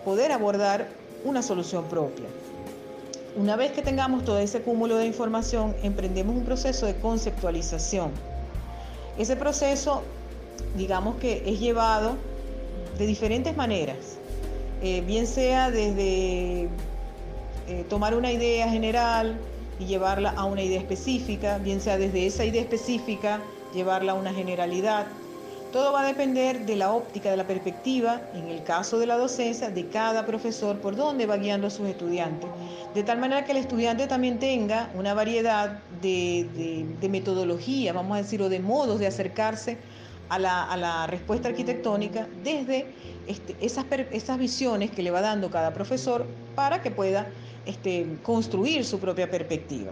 poder 0.05 0.31
abordar 0.31 0.87
una 1.23 1.41
solución 1.41 1.85
propia. 1.85 2.25
Una 3.35 3.55
vez 3.55 3.71
que 3.71 3.81
tengamos 3.81 4.25
todo 4.25 4.39
ese 4.39 4.61
cúmulo 4.61 4.97
de 4.97 5.05
información, 5.05 5.75
emprendemos 5.83 6.35
un 6.35 6.43
proceso 6.43 6.85
de 6.85 6.95
conceptualización. 6.95 8.11
Ese 9.17 9.35
proceso, 9.35 10.01
digamos 10.75 11.17
que 11.17 11.43
es 11.45 11.59
llevado 11.59 12.15
de 12.97 13.05
diferentes 13.05 13.55
maneras, 13.55 14.17
eh, 14.81 15.01
bien 15.01 15.27
sea 15.27 15.69
desde 15.71 16.69
eh, 17.67 17.85
tomar 17.89 18.15
una 18.15 18.31
idea 18.31 18.67
general 18.69 19.37
y 19.77 19.85
llevarla 19.85 20.31
a 20.31 20.45
una 20.45 20.63
idea 20.63 20.79
específica, 20.79 21.57
bien 21.59 21.81
sea 21.81 21.97
desde 21.97 22.25
esa 22.25 22.45
idea 22.45 22.61
específica 22.61 23.41
llevarla 23.73 24.13
a 24.13 24.15
una 24.15 24.33
generalidad. 24.33 25.05
Todo 25.71 25.93
va 25.93 26.01
a 26.01 26.07
depender 26.07 26.65
de 26.65 26.75
la 26.75 26.91
óptica, 26.91 27.29
de 27.29 27.37
la 27.37 27.45
perspectiva, 27.45 28.21
en 28.33 28.47
el 28.47 28.63
caso 28.63 28.97
de 28.97 29.05
la 29.05 29.17
docencia, 29.17 29.69
de 29.69 29.87
cada 29.87 30.25
profesor, 30.25 30.79
por 30.79 30.95
dónde 30.95 31.25
va 31.25 31.37
guiando 31.37 31.67
a 31.67 31.69
sus 31.69 31.87
estudiantes. 31.87 32.49
De 32.95 33.03
tal 33.03 33.19
manera 33.19 33.45
que 33.45 33.51
el 33.51 33.57
estudiante 33.57 34.07
también 34.07 34.39
tenga 34.39 34.89
una 34.95 35.13
variedad 35.13 35.79
de, 36.01 36.87
de 36.99 37.09
metodología, 37.09 37.93
vamos 37.93 38.17
a 38.17 38.21
decir, 38.21 38.41
o 38.41 38.49
de 38.49 38.59
modos 38.59 38.99
de 38.99 39.07
acercarse 39.07 39.77
a 40.29 40.37
la, 40.39 41.07
respuesta 41.07 41.49
arquitectónica 41.49 42.27
desde 42.43 42.85
este, 43.27 43.55
esas, 43.61 44.37
visiones 44.37 44.91
que 44.91 45.03
le 45.03 45.11
va 45.11 45.21
dando 45.21 45.49
cada 45.49 45.73
profesor 45.73 46.25
para 46.55 46.81
que 46.81 46.91
pueda 46.91 47.27
este, 47.65 48.17
construir 48.23 48.85
su 48.85 48.99
propia 48.99 49.29
perspectiva. 49.29 49.91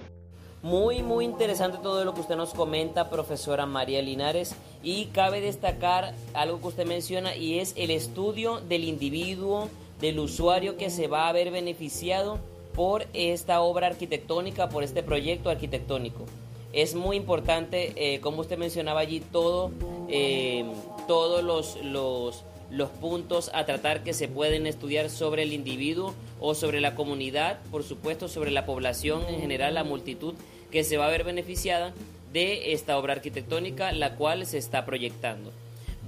Muy, 0.64 1.04
muy 1.04 1.24
interesante 1.24 1.78
todo 1.78 2.04
lo 2.04 2.14
que 2.16 2.22
usted 2.22 2.36
nos 2.36 2.54
comenta, 2.54 3.10
profesora 3.10 3.66
María 3.66 4.02
Linares. 4.02 4.56
Y 4.84 5.06
cabe 5.06 5.40
destacar 5.40 6.14
algo 6.34 6.60
que 6.60 6.68
usted 6.68 6.86
menciona 6.86 7.36
y 7.36 7.60
es 7.60 7.74
el 7.78 7.92
estudio 7.92 8.60
del 8.62 8.84
individuo, 8.84 9.70
del 10.02 10.20
usuario 10.20 10.76
que 10.78 10.90
se 10.90 11.08
va 11.08 11.30
a 11.30 11.32
ver 11.32 11.52
beneficiado 11.52 12.40
por 12.74 13.06
esta 13.14 13.62
obra 13.62 13.88
arquitectónica, 13.88 14.70
por 14.70 14.84
este 14.84 15.04
proyecto 15.04 15.50
arquitectónico. 15.50 16.26
Es 16.74 16.96
muy 16.96 17.18
importante, 17.18 17.94
eh, 17.96 18.20
como 18.20 18.42
usted 18.42 18.58
mencionaba 18.58 19.00
allí, 19.00 19.20
todo, 19.20 19.72
eh, 20.10 20.66
todos 21.08 21.44
los, 21.44 21.84
los, 21.84 22.44
los 22.69 22.89
puntos 22.89 23.50
a 23.53 23.65
tratar 23.65 24.03
que 24.03 24.13
se 24.13 24.27
pueden 24.27 24.67
estudiar 24.67 25.09
sobre 25.09 25.43
el 25.43 25.53
individuo 25.53 26.13
o 26.39 26.53
sobre 26.53 26.81
la 26.81 26.95
comunidad, 26.95 27.59
por 27.71 27.83
supuesto, 27.83 28.27
sobre 28.27 28.51
la 28.51 28.65
población 28.65 29.24
en 29.27 29.39
general, 29.39 29.74
la 29.74 29.83
multitud 29.83 30.33
que 30.71 30.83
se 30.83 30.97
va 30.97 31.07
a 31.07 31.12
ver 31.12 31.24
beneficiada 31.24 31.93
de 32.33 32.74
esta 32.74 32.97
obra 32.97 33.13
arquitectónica, 33.13 33.91
la 33.91 34.15
cual 34.15 34.45
se 34.45 34.57
está 34.57 34.86
proyectando. 34.86 35.51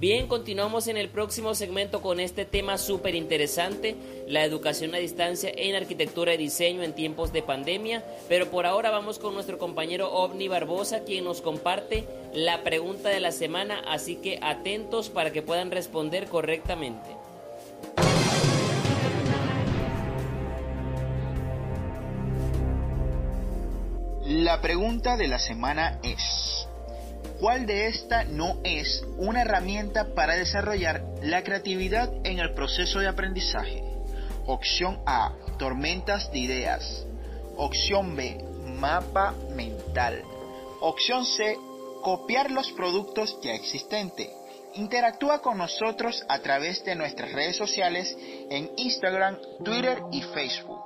Bien, 0.00 0.28
continuamos 0.28 0.88
en 0.88 0.96
el 0.96 1.10
próximo 1.10 1.54
segmento 1.54 2.00
con 2.00 2.20
este 2.20 2.46
tema 2.46 2.78
súper 2.78 3.14
interesante, 3.14 3.96
la 4.26 4.42
educación 4.44 4.94
a 4.94 4.98
distancia 4.98 5.52
en 5.54 5.74
arquitectura 5.74 6.32
y 6.32 6.38
diseño 6.38 6.82
en 6.82 6.94
tiempos 6.94 7.34
de 7.34 7.42
pandemia, 7.42 8.02
pero 8.26 8.50
por 8.50 8.64
ahora 8.64 8.88
vamos 8.88 9.18
con 9.18 9.34
nuestro 9.34 9.58
compañero 9.58 10.10
Ovni 10.10 10.48
Barbosa, 10.48 11.00
quien 11.00 11.24
nos 11.24 11.42
comparte 11.42 12.06
la 12.32 12.62
pregunta 12.62 13.10
de 13.10 13.20
la 13.20 13.30
semana, 13.30 13.82
así 13.86 14.16
que 14.16 14.38
atentos 14.40 15.10
para 15.10 15.32
que 15.32 15.42
puedan 15.42 15.70
responder 15.70 16.28
correctamente. 16.28 17.10
La 24.24 24.62
pregunta 24.62 25.18
de 25.18 25.28
la 25.28 25.38
semana 25.38 26.00
es... 26.02 26.59
¿Cuál 27.40 27.64
de 27.64 27.86
esta 27.86 28.24
no 28.24 28.60
es 28.64 29.02
una 29.16 29.40
herramienta 29.40 30.14
para 30.14 30.34
desarrollar 30.34 31.02
la 31.22 31.42
creatividad 31.42 32.12
en 32.22 32.38
el 32.38 32.52
proceso 32.52 32.98
de 32.98 33.08
aprendizaje? 33.08 33.82
Opción 34.44 35.00
A, 35.06 35.32
tormentas 35.58 36.30
de 36.32 36.38
ideas. 36.38 37.06
Opción 37.56 38.14
B, 38.14 38.44
mapa 38.78 39.34
mental. 39.54 40.22
Opción 40.80 41.24
C, 41.24 41.56
copiar 42.02 42.50
los 42.50 42.70
productos 42.72 43.38
ya 43.42 43.54
existentes. 43.54 44.28
Interactúa 44.74 45.40
con 45.40 45.56
nosotros 45.56 46.22
a 46.28 46.40
través 46.40 46.84
de 46.84 46.94
nuestras 46.94 47.32
redes 47.32 47.56
sociales 47.56 48.14
en 48.50 48.70
Instagram, 48.76 49.38
Twitter 49.64 50.02
y 50.12 50.20
Facebook. 50.20 50.80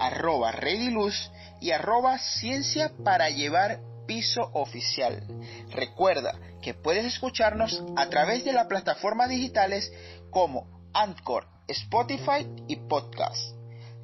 Arroba 0.00 0.50
Rediluz 0.50 1.30
y 1.60 1.70
arroba 1.70 2.18
Ciencia 2.18 2.90
para 3.04 3.30
Llevar 3.30 3.78
piso 4.10 4.50
oficial. 4.54 5.22
Recuerda 5.70 6.34
que 6.60 6.74
puedes 6.74 7.04
escucharnos 7.04 7.84
a 7.94 8.08
través 8.08 8.44
de 8.44 8.52
las 8.52 8.66
plataformas 8.66 9.28
digitales 9.28 9.92
como 10.30 10.66
Anchor, 10.92 11.46
Spotify 11.68 12.44
y 12.66 12.74
Podcast. 12.74 13.54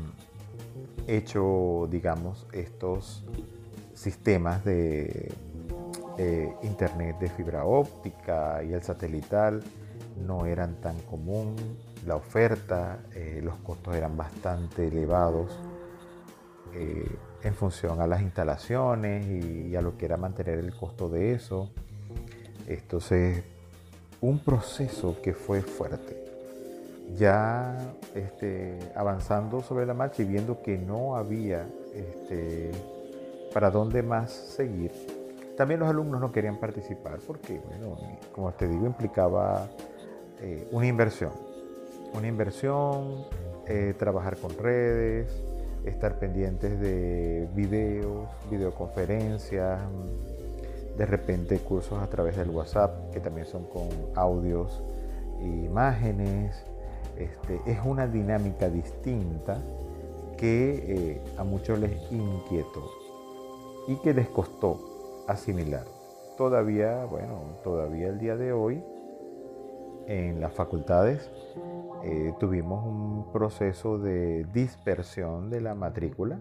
hecho, 1.07 1.89
digamos, 1.91 2.47
estos 2.53 3.25
sistemas 4.01 4.65
de 4.65 5.33
internet 6.63 7.19
de 7.19 7.31
fibra 7.31 7.65
óptica 7.65 8.63
y 8.63 8.75
el 8.75 8.83
satelital 8.83 9.63
no 10.27 10.47
eran 10.47 10.77
tan 10.77 10.99
común, 11.03 11.57
la 12.07 12.17
oferta, 12.17 13.01
eh, 13.15 13.41
los 13.43 13.57
costos 13.57 13.95
eran 13.95 14.17
bastante 14.17 14.89
elevados 14.89 15.59
eh, 16.75 17.17
en 17.43 17.55
función 17.55 18.01
a 18.01 18.07
las 18.07 18.23
instalaciones 18.23 19.27
y, 19.27 19.75
a 19.77 19.83
lo 19.83 19.97
que 19.97 20.07
era 20.07 20.17
mantener 20.17 20.59
el 20.59 20.75
costo 20.75 21.09
de 21.09 21.33
eso. 21.33 21.71
Entonces, 22.67 23.43
un 24.21 24.39
proceso 24.41 25.17
que 25.23 25.33
fue 25.33 25.63
fuerte. 25.63 26.17
Ya 27.17 27.77
este, 28.15 28.79
avanzando 28.95 29.63
sobre 29.63 29.85
la 29.85 29.95
marcha 29.95 30.23
y 30.23 30.27
viendo 30.27 30.63
que 30.63 30.79
no 30.79 31.17
había 31.17 31.67
este, 31.93 32.71
para 33.53 33.71
dónde 33.71 34.03
más 34.03 34.31
seguir. 34.31 34.93
También 35.57 35.81
los 35.81 35.89
alumnos 35.89 36.21
no 36.21 36.33
querían 36.33 36.57
participar 36.59 37.19
porque, 37.27 37.61
bueno, 37.69 37.97
como 38.33 38.53
te 38.53 38.67
digo, 38.67 38.87
implicaba 38.87 39.69
eh, 40.41 40.67
una 40.73 40.87
inversión. 40.87 41.33
Una 42.15 42.27
inversión, 42.27 43.27
eh, 43.67 43.95
trabajar 43.99 44.37
con 44.39 44.57
redes, 44.57 45.29
estar 45.85 46.19
pendientes 46.19 46.81
de 46.81 47.49
videos, 47.55 48.29
videoconferencias, 48.51 49.81
de 50.97 51.07
repente 51.07 51.59
cursos 51.59 52.03
a 52.03 52.07
través 52.09 52.37
del 52.37 52.51
WhatsApp, 52.51 53.11
que 53.13 53.21
también 53.21 53.47
son 53.47 53.65
con 53.65 53.89
audios 54.15 54.83
e 55.41 55.45
imágenes. 55.45 56.65
Este, 57.17 57.61
es 57.67 57.79
una 57.85 58.07
dinámica 58.07 58.69
distinta 58.71 59.59
que 60.39 60.85
eh, 60.87 61.23
a 61.37 61.45
muchos 61.45 61.79
les 61.79 61.93
inquietó 62.11 63.00
y 63.89 63.97
que 63.97 64.15
les 64.15 64.29
costó 64.29 65.25
asimilar. 65.27 65.85
Todavía, 66.37 67.05
bueno, 67.05 67.59
todavía 67.63 68.09
el 68.09 68.19
día 68.19 68.37
de 68.37 68.53
hoy 68.53 68.83
en 70.07 70.41
las 70.41 70.53
facultades 70.53 71.31
eh, 72.03 72.33
tuvimos 72.41 72.85
un 72.85 73.31
proceso 73.33 73.99
de 73.99 74.45
dispersión 74.53 75.51
de 75.51 75.61
la 75.61 75.75
matrícula 75.75 76.39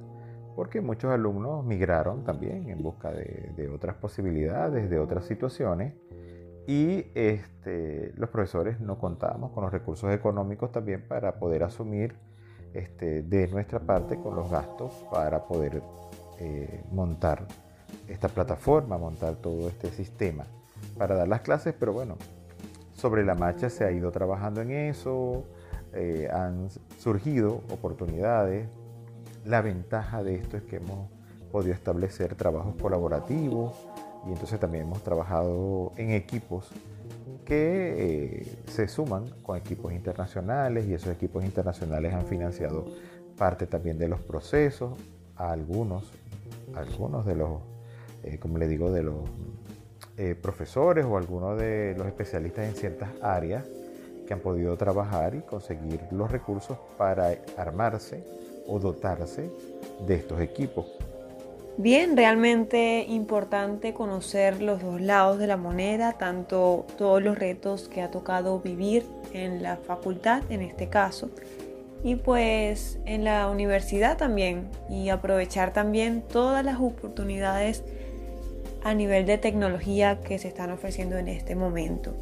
porque 0.56 0.82
muchos 0.82 1.12
alumnos 1.12 1.64
migraron 1.64 2.24
también 2.24 2.70
en 2.70 2.82
busca 2.82 3.12
de, 3.12 3.70
otras 3.74 3.96
posibilidades, 3.96 4.90
de 4.90 5.00
otras 5.00 5.26
situaciones 5.26 5.94
y 6.68 7.06
este, 7.16 8.12
los 8.16 8.30
profesores 8.30 8.80
no 8.80 9.00
contábamos 9.00 9.52
con 9.52 9.64
los 9.64 9.72
recursos 9.72 10.12
económicos 10.14 10.72
también 10.72 11.08
para 11.08 11.40
poder 11.40 11.64
asumir 11.64 12.16
este, 12.74 13.24
de 13.24 13.48
nuestra 13.48 13.80
parte 13.80 14.18
con 14.18 14.36
los 14.36 14.52
gastos 14.52 15.06
para 15.12 15.46
poder 15.46 15.82
eh, 16.40 16.84
montar 16.92 17.46
esta 18.08 18.30
plataforma, 18.30 18.98
montar 18.98 19.36
todo 19.36 19.68
este 19.68 19.92
sistema 19.92 20.46
para 20.98 21.16
dar 21.16 21.28
las 21.28 21.42
clases, 21.42 21.74
pero 21.78 21.94
bueno, 21.94 22.18
sobre 22.94 23.26
la 23.26 23.36
marcha 23.36 23.70
se 23.70 23.84
ha 23.86 23.92
ido 23.92 24.12
trabajando 24.12 24.62
en 24.62 24.72
eso, 24.72 25.46
eh, 25.94 26.30
han 26.32 26.70
surgido 26.98 27.62
oportunidades. 27.72 28.68
La 29.46 29.62
ventaja 29.62 30.24
de 30.24 30.36
esto 30.36 30.58
es 30.58 30.64
que 30.64 30.78
hemos 30.78 31.10
podido 31.52 31.74
establecer 31.74 32.36
trabajos 32.36 32.76
colaborativos 32.82 33.74
y 34.28 34.32
entonces 34.32 34.60
también 34.60 34.84
hemos 34.84 35.04
trabajado 35.04 35.94
en 35.98 36.12
equipos 36.12 36.70
que 37.46 38.42
eh, 38.42 38.58
se 38.68 38.88
suman 38.88 39.26
con 39.42 39.58
equipos 39.58 39.92
internacionales 39.94 40.86
y 40.88 40.94
esos 40.94 41.10
equipos 41.10 41.44
internacionales 41.44 42.14
han 42.14 42.26
financiado 42.26 42.86
parte 43.38 43.66
también 43.66 43.98
de 43.98 44.08
los 44.08 44.20
procesos, 44.20 44.94
a 45.36 45.52
algunos, 45.52 46.04
algunos 46.76 47.26
de 47.26 47.36
los, 47.36 47.62
eh, 48.24 48.38
como 48.40 48.58
le 48.58 48.68
digo, 48.68 48.92
de 48.92 49.04
los 49.04 49.30
eh, 50.18 50.36
profesores 50.36 51.06
o 51.06 51.18
algunos 51.18 51.58
de 51.58 51.96
los 51.98 52.08
especialistas 52.08 52.68
en 52.68 52.76
ciertas 52.76 53.10
áreas 53.22 53.66
que 54.28 54.34
han 54.34 54.40
podido 54.40 54.78
trabajar 54.78 55.34
y 55.34 55.42
conseguir 55.42 56.02
los 56.12 56.32
recursos 56.32 56.78
para 56.98 57.36
armarse 57.58 58.24
o 58.68 58.80
dotarse 58.80 59.50
de 60.06 60.16
estos 60.16 60.40
equipos. 60.42 60.86
Bien, 61.78 62.18
realmente 62.18 63.06
importante 63.08 63.94
conocer 63.94 64.62
los 64.62 64.82
dos 64.82 65.00
lados 65.00 65.40
de 65.40 65.48
la 65.48 65.56
moneda, 65.56 66.18
tanto 66.18 66.86
todos 66.98 67.24
los 67.24 67.40
retos 67.40 67.88
que 67.88 68.02
ha 68.02 68.12
tocado 68.12 68.60
vivir 68.60 69.06
en 69.32 69.64
la 69.64 69.78
facultad 69.78 70.44
en 70.52 70.62
este 70.62 70.90
caso, 70.90 71.30
y 72.04 72.16
pues 72.16 73.00
en 73.06 73.24
la 73.24 73.50
universidad 73.50 74.18
también, 74.18 74.70
y 74.90 75.10
aprovechar 75.10 75.74
también 75.74 76.22
todas 76.22 76.64
las 76.64 76.80
oportunidades 76.80 77.84
a 78.84 78.94
nivel 78.94 79.26
de 79.26 79.38
tecnología 79.38 80.22
que 80.22 80.40
se 80.40 80.48
están 80.48 80.72
ofreciendo 80.72 81.18
en 81.18 81.28
este 81.28 81.56
momento. 81.56 82.14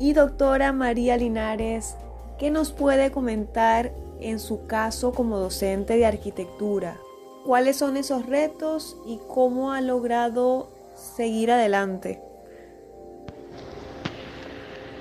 Y 0.00 0.12
doctora 0.12 0.72
María 0.72 1.16
Linares, 1.16 1.96
¿qué 2.38 2.50
nos 2.50 2.72
puede 2.72 3.10
comentar 3.10 3.92
en 4.20 4.40
su 4.40 4.66
caso 4.66 5.12
como 5.12 5.38
docente 5.38 5.96
de 5.96 6.06
arquitectura? 6.06 6.98
cuáles 7.46 7.76
son 7.76 7.96
esos 7.96 8.26
retos 8.26 8.96
y 9.06 9.20
cómo 9.28 9.72
ha 9.72 9.80
logrado 9.80 10.68
seguir 10.96 11.52
adelante. 11.52 12.20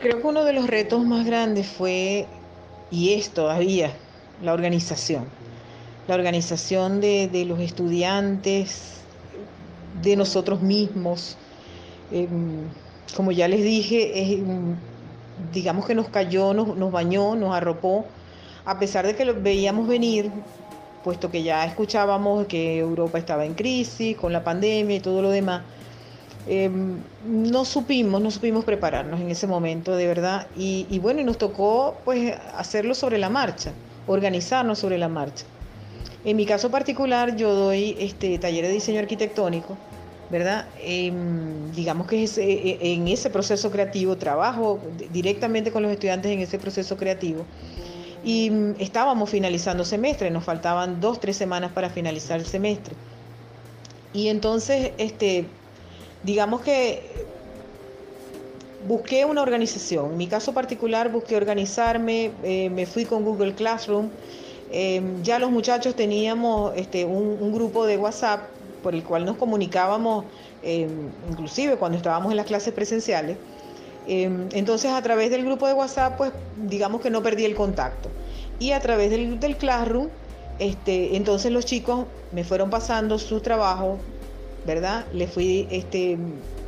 Creo 0.02 0.22
que 0.22 0.28
uno 0.28 0.44
de 0.44 0.54
los 0.54 0.68
retos 0.68 1.04
más 1.04 1.26
grandes 1.26 1.66
fue, 1.66 2.28
y 2.96 3.14
es 3.14 3.30
todavía, 3.32 3.92
la 4.42 4.54
organización. 4.54 5.26
La 6.08 6.16
organización 6.16 7.02
de, 7.02 7.46
los 7.46 7.60
estudiantes, 7.60 9.02
de 10.02 10.16
nosotros 10.16 10.62
mismos. 10.62 11.38
Em, 12.12 12.70
como 13.16 13.34
ya 13.34 13.50
les 13.50 13.64
dije, 13.64 14.42
digamos 15.54 15.86
que 15.86 15.94
nos 15.94 16.08
cayó, 16.08 16.54
nos, 16.54 16.78
nos 16.78 16.92
bañó, 16.92 17.36
nos 17.36 17.54
arropó, 17.54 18.06
a 18.64 18.80
pesar 18.80 19.06
de 19.06 19.16
que 19.16 19.26
lo 19.26 19.34
veíamos 19.42 19.88
venir, 19.88 20.32
puesto 21.04 21.30
que 21.30 21.44
ya 21.44 21.66
escuchábamos 21.66 22.48
que 22.48 22.78
Europa 22.78 23.18
estaba 23.18 23.46
en 23.46 23.56
crisis 23.56 24.16
con 24.16 24.32
la 24.32 24.44
pandemia 24.44 24.96
y 24.96 25.00
todo 25.02 25.22
lo 25.22 25.32
demás. 25.32 25.64
Em, 26.48 26.98
no 27.26 27.66
supimos, 27.66 28.22
no 28.22 28.30
supimos 28.30 28.66
prepararnos 28.66 29.20
en 29.20 29.30
ese 29.32 29.48
momento, 29.48 29.96
de 29.96 30.08
verdad. 30.08 30.48
Y, 30.56 31.00
bueno, 31.00 31.24
nos 31.24 31.38
tocó 31.38 31.98
pues 32.06 32.36
hacerlo 32.56 32.94
sobre 32.94 33.18
la 33.18 33.30
marcha, 33.30 33.72
organizarnos 34.08 34.80
sobre 34.80 34.98
la 34.98 35.08
marcha. 35.08 35.46
En 36.24 36.38
mi 36.38 36.46
caso 36.46 36.70
particular, 36.72 37.36
yo 37.36 37.54
doy 37.54 37.96
este 38.00 38.38
taller 38.40 38.66
de 38.66 38.72
diseño 38.72 39.00
arquitectónico, 39.00 39.78
¿verdad? 40.32 40.68
Em, 40.82 41.72
digamos 41.74 42.08
que 42.08 42.24
es, 42.24 42.38
e, 42.38 42.44
e, 42.44 42.94
en 42.94 43.08
ese 43.08 43.30
proceso 43.30 43.70
creativo 43.70 44.18
trabajo 44.18 44.80
directamente 45.12 45.72
con 45.72 45.84
los 45.84 45.92
estudiantes 45.92 46.32
en 46.32 46.40
ese 46.40 46.58
proceso 46.58 46.98
creativo 46.98 47.46
y 48.26 48.50
mm, 48.50 48.76
estábamos 48.80 49.30
finalizando 49.30 49.86
semestre, 49.86 50.32
nos 50.32 50.44
faltaban 50.44 51.00
dos, 51.00 51.20
tres 51.20 51.38
semanas 51.38 51.72
para 51.72 51.90
finalizar 51.90 52.40
el 52.40 52.46
semestre. 52.46 52.96
Y 54.12 54.30
entonces, 54.30 54.92
este, 54.98 55.46
digamos 56.26 56.62
que 56.62 57.04
busqué 58.88 59.26
una 59.26 59.42
organización. 59.42 60.12
En 60.12 60.18
mi 60.18 60.28
caso 60.28 60.54
particular 60.54 61.12
busqué 61.12 61.36
organizarme, 61.36 62.32
eh, 62.44 62.70
me 62.70 62.86
fui 62.86 63.06
con 63.06 63.24
Google 63.24 63.54
Classroom. 63.54 64.10
Eh, 64.72 65.02
ya 65.24 65.40
los 65.40 65.52
muchachos 65.52 65.96
teníamos 65.96 66.74
este, 66.76 67.06
un, 67.06 67.54
grupo 67.54 67.86
de 67.86 67.98
WhatsApp 67.98 68.42
por 68.82 68.94
el 68.96 69.04
cual 69.04 69.26
nos 69.26 69.38
comunicábamos, 69.38 70.26
eh, 70.64 70.88
inclusive 71.30 71.78
cuando 71.78 71.98
estábamos 71.98 72.32
en 72.32 72.38
las 72.38 72.46
clases 72.46 72.74
presenciales. 72.74 73.38
Em, 74.08 74.50
entonces 74.52 74.92
a 74.92 75.02
través 75.02 75.32
del 75.32 75.44
grupo 75.46 75.68
de 75.68 75.74
WhatsApp, 75.74 76.18
pues 76.18 76.32
digamos 76.58 77.02
que 77.02 77.10
no 77.10 77.24
perdí 77.24 77.46
el 77.46 77.56
contacto. 77.56 78.10
Y 78.60 78.72
a 78.72 78.80
través 78.80 79.10
del, 79.10 79.40
del 79.40 79.58
Classroom, 79.58 80.10
este, 80.60 81.16
entonces 81.16 81.52
los 81.52 81.66
chicos 81.66 82.06
me 82.32 82.44
fueron 82.44 82.70
pasando 82.70 83.18
su 83.20 83.42
trabajo, 83.42 83.98
¿verdad? 84.66 85.06
Les 85.14 85.32
fui 85.32 85.68
este, 85.72 86.18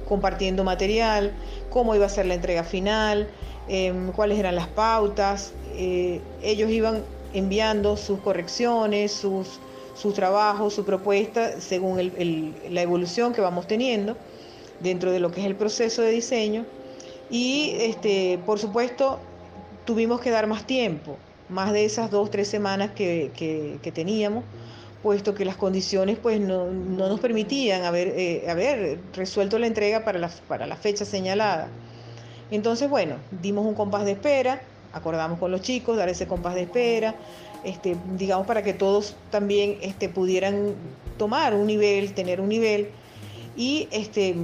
compartiendo 0.07 0.63
material, 0.63 1.33
cómo 1.69 1.95
iba 1.95 2.05
a 2.05 2.09
ser 2.09 2.25
la 2.25 2.35
entrega 2.35 2.63
final, 2.63 3.27
em, 3.67 4.11
cuáles 4.11 4.39
eran 4.39 4.55
las 4.55 4.67
pautas. 4.67 5.53
Eh, 5.75 6.21
ellos 6.41 6.69
iban 6.69 7.03
enviando 7.33 7.97
sus 7.97 8.19
correcciones, 8.19 9.11
sus, 9.11 9.59
sus 9.95 10.13
trabajos, 10.13 10.73
su 10.73 10.85
propuesta, 10.85 11.59
según 11.59 12.11
la 12.69 12.81
evolución 12.81 13.33
que 13.33 13.41
vamos 13.41 13.67
teniendo 13.67 14.15
dentro 14.79 15.11
de 15.11 15.19
lo 15.19 15.31
que 15.31 15.41
es 15.41 15.47
el 15.47 15.55
proceso 15.55 16.01
de 16.01 16.11
diseño. 16.11 16.65
Y 17.29 17.73
este, 17.79 18.39
por 18.45 18.59
supuesto, 18.59 19.19
tuvimos 19.85 20.21
que 20.21 20.29
dar 20.29 20.47
más 20.47 20.65
tiempo, 20.65 21.17
más 21.49 21.73
de 21.73 21.85
esas 21.85 22.11
dos, 22.11 22.29
tres 22.31 22.47
semanas 22.47 22.91
que, 22.91 23.91
teníamos, 23.93 24.43
puesto 25.03 25.33
que 25.33 25.45
las 25.45 25.55
condiciones 25.55 26.17
pues, 26.21 26.39
no, 26.39 26.65
nos 26.71 27.19
permitían 27.19 27.83
haber, 27.83 28.09
eh, 28.09 28.49
haber, 28.49 28.99
resuelto 29.13 29.59
la 29.59 29.67
entrega 29.67 30.03
para 30.03 30.19
la, 30.19 30.29
para 30.47 30.65
la 30.65 30.75
fecha 30.75 31.05
señalada. 31.05 31.69
Entonces, 32.51 32.89
bueno, 32.89 33.15
dimos 33.41 33.65
un 33.65 33.73
compás 33.73 34.05
de 34.05 34.11
espera, 34.11 34.61
acordamos 34.93 35.39
con 35.39 35.51
los 35.51 35.61
chicos 35.61 35.97
dar 35.97 36.09
ese 36.09 36.27
compás 36.27 36.55
de 36.55 36.61
espera, 36.63 37.15
este, 37.63 37.97
digamos 38.17 38.47
para 38.47 38.63
que 38.63 38.73
todos 38.73 39.15
también 39.31 39.77
este, 39.81 40.09
pudieran 40.09 40.73
tomar 41.17 41.53
un 41.53 41.67
nivel, 41.67 42.13
tener 42.13 42.39
un 42.39 42.49
nivel. 42.49 42.89
Y 43.55 43.87
este, 43.91 44.35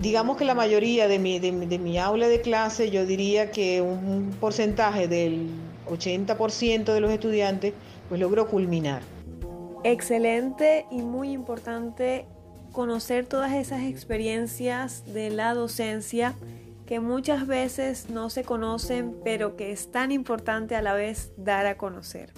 digamos 0.00 0.36
que 0.36 0.44
la 0.44 0.54
mayoría 0.54 1.08
de 1.08 1.18
mi, 1.18 1.38
de, 1.38 1.52
mi 1.52 1.98
aula 1.98 2.28
de 2.28 2.40
clase, 2.40 2.90
yo 2.90 3.06
diría 3.06 3.50
que 3.50 3.80
un 3.80 4.34
porcentaje 4.38 5.08
del 5.08 5.48
80% 5.90 6.92
de 6.92 7.00
los 7.00 7.10
estudiantes, 7.10 7.74
pues 8.08 8.20
logró 8.20 8.48
culminar. 8.48 9.02
Excelente 9.84 10.86
y 10.90 11.02
muy 11.02 11.32
importante 11.32 12.26
conocer 12.72 13.26
todas 13.26 13.52
esas 13.52 13.82
experiencias 13.82 15.04
de 15.12 15.30
la 15.30 15.54
docencia 15.54 16.34
que 16.86 17.00
muchas 17.00 17.46
veces 17.46 18.10
no 18.10 18.30
se 18.30 18.42
conocen, 18.42 19.14
pero 19.22 19.56
que 19.56 19.70
es 19.70 19.92
tan 19.92 20.10
importante 20.10 20.74
a 20.74 20.82
la 20.82 20.92
vez 20.92 21.32
dar 21.36 21.66
a 21.66 21.76
conocer. 21.76 22.30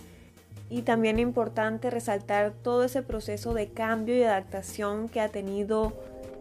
Y 0.69 0.83
también 0.83 1.19
importante 1.19 1.91
resaltar 1.91 2.53
todo 2.63 2.85
ese 2.85 3.03
proceso 3.03 3.55
de 3.55 3.69
cambio 3.69 4.17
y 4.17 4.23
adaptación 4.23 5.09
que 5.09 5.21
ha 5.21 5.29
tenido 5.29 5.95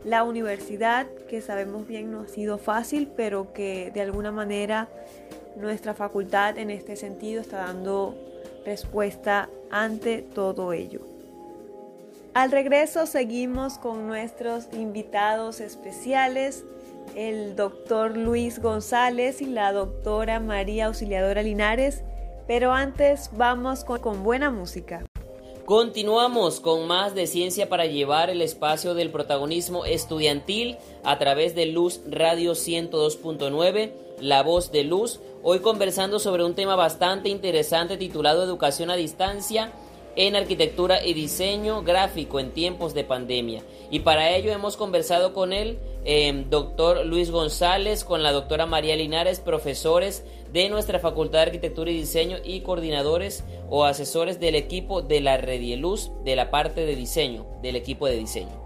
la 0.03 0.23
universidad, 0.23 1.07
que 1.29 1.41
sabemos 1.41 1.87
bien 1.87 2.11
no 2.11 2.21
ha 2.21 2.27
sido 2.27 2.57
fácil, 2.57 3.09
pero 3.15 3.53
que 3.53 3.91
de 3.93 4.01
alguna 4.01 4.31
manera 4.31 4.89
nuestra 5.55 5.93
facultad 5.93 6.57
en 6.57 6.69
este 6.69 6.95
sentido 6.95 7.41
está 7.41 7.57
dando 7.57 8.15
respuesta 8.65 9.49
ante 9.69 10.21
todo 10.21 10.73
ello. 10.73 11.01
Al 12.33 12.51
regreso 12.51 13.07
seguimos 13.07 13.77
con 13.77 14.07
nuestros 14.07 14.69
invitados 14.71 15.59
especiales, 15.59 16.63
el 17.15 17.57
doctor 17.57 18.15
Luis 18.15 18.59
González 18.59 19.41
y 19.41 19.47
la 19.47 19.73
doctora 19.73 20.39
María 20.39 20.85
Auxiliadora 20.85 21.43
Linares, 21.43 22.03
pero 22.47 22.71
antes 22.71 23.29
vamos 23.33 23.83
con, 23.83 24.23
buena 24.23 24.49
música. 24.49 25.03
Continuamos 25.71 26.59
con 26.59 26.85
más 26.85 27.15
de 27.15 27.27
ciencia 27.27 27.69
para 27.69 27.85
llevar 27.85 28.29
el 28.29 28.41
espacio 28.41 28.93
del 28.93 29.09
protagonismo 29.09 29.85
estudiantil 29.85 30.75
a 31.05 31.17
través 31.17 31.55
de 31.55 31.65
Luz 31.65 32.01
Radio 32.09 32.55
102.9, 32.55 33.93
La 34.19 34.43
Voz 34.43 34.73
de 34.73 34.83
Luz, 34.83 35.21
hoy 35.43 35.59
conversando 35.59 36.19
sobre 36.19 36.43
un 36.43 36.55
tema 36.55 36.75
bastante 36.75 37.29
interesante 37.29 37.95
titulado 37.95 38.43
Educación 38.43 38.89
a 38.89 38.97
Distancia 38.97 39.71
en 40.15 40.35
Arquitectura 40.35 41.05
y 41.05 41.13
Diseño 41.13 41.83
Gráfico 41.83 42.39
en 42.39 42.51
tiempos 42.51 42.93
de 42.93 43.03
pandemia. 43.03 43.63
Y 43.89 43.99
para 43.99 44.35
ello 44.35 44.51
hemos 44.51 44.77
conversado 44.77 45.33
con 45.33 45.53
el 45.53 45.79
eh, 46.05 46.45
doctor 46.49 47.05
Luis 47.05 47.31
González, 47.31 48.03
con 48.03 48.23
la 48.23 48.31
doctora 48.31 48.65
María 48.65 48.95
Linares, 48.95 49.39
profesores 49.39 50.23
de 50.51 50.69
nuestra 50.69 50.99
Facultad 50.99 51.39
de 51.39 51.45
Arquitectura 51.45 51.91
y 51.91 51.95
Diseño 51.95 52.37
y 52.43 52.61
coordinadores 52.61 53.43
o 53.69 53.85
asesores 53.85 54.39
del 54.39 54.55
equipo 54.55 55.01
de 55.01 55.21
la 55.21 55.37
Redieluz 55.37 56.11
de 56.23 56.35
la 56.35 56.51
parte 56.51 56.85
de 56.85 56.95
diseño, 56.95 57.45
del 57.61 57.75
equipo 57.75 58.07
de 58.07 58.17
diseño. 58.17 58.61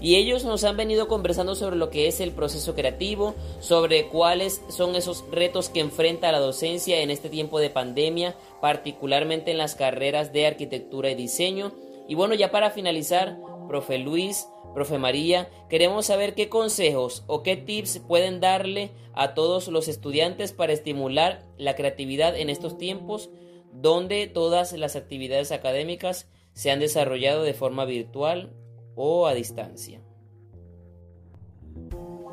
Y 0.00 0.14
ellos 0.14 0.44
nos 0.44 0.62
han 0.62 0.76
venido 0.76 1.08
conversando 1.08 1.56
sobre 1.56 1.76
lo 1.76 1.90
que 1.90 2.06
es 2.06 2.20
el 2.20 2.30
proceso 2.30 2.74
creativo, 2.74 3.34
sobre 3.60 4.06
cuáles 4.06 4.62
son 4.68 4.94
esos 4.94 5.24
retos 5.32 5.68
que 5.70 5.80
enfrenta 5.80 6.30
la 6.30 6.38
docencia 6.38 7.00
en 7.00 7.10
este 7.10 7.28
tiempo 7.28 7.58
de 7.58 7.70
pandemia, 7.70 8.36
particularmente 8.60 9.50
en 9.50 9.58
las 9.58 9.74
carreras 9.74 10.32
de 10.32 10.46
arquitectura 10.46 11.10
y 11.10 11.14
diseño, 11.14 11.72
Y 12.10 12.14
bueno, 12.14 12.34
ya 12.34 12.50
para 12.50 12.70
finalizar, 12.70 13.36
profe 13.68 13.98
Luis, 13.98 14.48
profe 14.72 14.96
María, 14.96 15.50
queremos 15.68 16.06
saber 16.06 16.34
qué 16.34 16.48
consejos 16.48 17.22
o 17.26 17.42
qué 17.42 17.54
tips 17.58 17.98
pueden 17.98 18.40
darle 18.40 18.92
a 19.12 19.34
todos 19.34 19.68
los 19.68 19.88
estudiantes 19.88 20.52
para 20.52 20.72
estimular 20.72 21.44
la 21.58 21.76
creatividad 21.76 22.34
en 22.34 22.48
estos 22.48 22.78
tiempos 22.78 23.28
donde 23.72 24.26
todas 24.26 24.72
las 24.72 24.96
actividades 24.96 25.52
académicas 25.52 26.28
se 26.52 26.70
han 26.70 26.80
desarrollado 26.80 27.42
de 27.42 27.54
forma 27.54 27.84
virtual 27.84 28.52
o 28.94 29.26
a 29.26 29.34
distancia. 29.34 30.00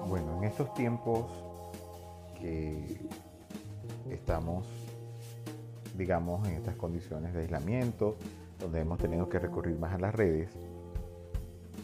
Bueno, 0.07 0.37
en 0.37 0.43
estos 0.45 0.73
tiempos 0.73 1.25
que 2.39 2.99
estamos, 4.09 4.65
digamos, 5.97 6.47
en 6.47 6.55
estas 6.55 6.75
condiciones 6.75 7.33
de 7.33 7.41
aislamiento, 7.41 8.15
donde 8.59 8.81
hemos 8.81 8.99
tenido 8.99 9.29
que 9.29 9.39
recurrir 9.39 9.77
más 9.77 9.93
a 9.93 9.99
las 9.99 10.15
redes, 10.15 10.49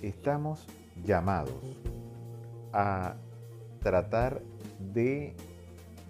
estamos 0.01 0.67
llamados 1.03 1.55
a 2.73 3.15
tratar 3.81 4.41
de 4.93 5.35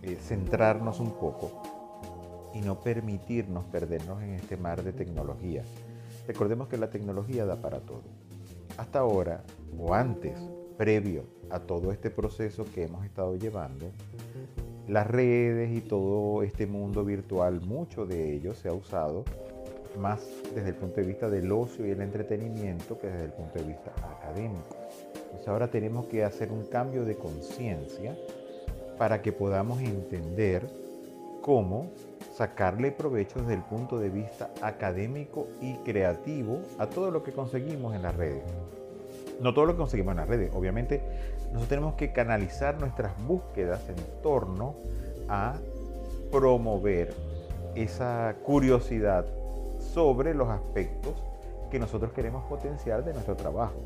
eh, 0.03 0.17
centrarnos 0.21 0.99
un 0.99 1.11
poco 1.11 1.61
y 2.53 2.61
no 2.61 2.81
permitirnos 2.81 3.65
perdernos 3.65 4.21
en 4.21 4.33
este 4.33 4.57
mar 4.57 4.83
de 4.83 4.93
tecnología. 4.93 5.63
Recordemos 6.27 6.67
que 6.67 6.77
la 6.77 6.89
tecnología 6.89 7.45
da 7.45 7.61
para 7.61 7.79
todo. 7.79 8.03
Hasta 8.77 8.99
ahora, 8.99 9.43
o 9.77 9.93
antes, 9.93 10.37
previo 10.77 11.25
a 11.49 11.59
todo 11.59 11.91
este 11.91 12.09
proceso 12.09 12.65
que 12.73 12.83
hemos 12.83 13.05
estado 13.05 13.35
llevando, 13.35 13.91
las 14.87 15.07
redes 15.07 15.71
y 15.75 15.81
todo 15.81 16.43
este 16.43 16.67
mundo 16.67 17.03
virtual, 17.05 17.61
mucho 17.61 18.05
de 18.05 18.33
ello 18.33 18.53
se 18.53 18.69
ha 18.69 18.73
usado 18.73 19.23
más 19.97 20.25
desde 20.55 20.69
el 20.69 20.75
punto 20.75 21.01
de 21.01 21.07
vista 21.07 21.29
del 21.29 21.51
ocio 21.51 21.85
y 21.85 21.91
el 21.91 22.01
entretenimiento 22.01 22.97
que 22.97 23.07
desde 23.07 23.25
el 23.25 23.33
punto 23.33 23.59
de 23.59 23.65
vista 23.65 23.91
académico. 24.03 24.75
Entonces 25.23 25.47
ahora 25.47 25.69
tenemos 25.69 26.07
que 26.07 26.23
hacer 26.23 26.51
un 26.51 26.65
cambio 26.65 27.03
de 27.05 27.15
conciencia 27.15 28.17
para 28.97 29.21
que 29.21 29.31
podamos 29.31 29.81
entender 29.81 30.67
cómo 31.41 31.91
sacarle 32.33 32.91
provecho 32.91 33.39
desde 33.39 33.55
el 33.55 33.63
punto 33.63 33.99
de 33.99 34.09
vista 34.09 34.51
académico 34.61 35.47
y 35.59 35.75
creativo 35.77 36.61
a 36.77 36.87
todo 36.87 37.11
lo 37.11 37.23
que 37.23 37.31
conseguimos 37.31 37.95
en 37.95 38.03
las 38.03 38.15
redes. 38.15 38.43
No 39.41 39.53
todo 39.53 39.65
lo 39.65 39.73
que 39.73 39.79
conseguimos 39.79 40.11
en 40.11 40.17
las 40.17 40.27
redes, 40.29 40.51
obviamente 40.53 41.01
nosotros 41.45 41.67
tenemos 41.67 41.93
que 41.95 42.13
canalizar 42.13 42.79
nuestras 42.79 43.11
búsquedas 43.25 43.81
en 43.89 43.95
torno 44.21 44.75
a 45.27 45.55
promover 46.31 47.13
esa 47.75 48.35
curiosidad 48.43 49.25
sobre 49.93 50.33
los 50.33 50.47
aspectos 50.49 51.13
que 51.71 51.79
nosotros 51.79 52.11
queremos 52.13 52.43
potenciar 52.45 53.03
de 53.03 53.13
nuestro 53.13 53.35
trabajo. 53.35 53.81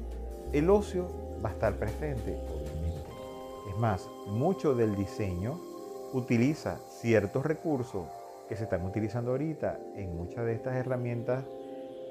El 0.52 0.70
ocio 0.70 1.08
va 1.44 1.50
a 1.50 1.54
estar 1.54 1.74
presente, 1.76 2.38
obviamente. 2.50 3.10
Es 3.70 3.78
más, 3.78 4.10
mucho 4.28 4.76
del 4.76 4.96
diseño 4.96 5.60
utiliza 6.14 6.78
ciertos 6.90 7.46
recursos 7.46 8.06
que 8.50 8.56
se 8.56 8.64
están 8.64 8.86
utilizando 8.86 9.32
ahorita 9.32 9.80
en 9.96 10.16
muchas 10.16 10.46
de 10.46 10.54
estas 10.54 10.76
herramientas 10.76 11.44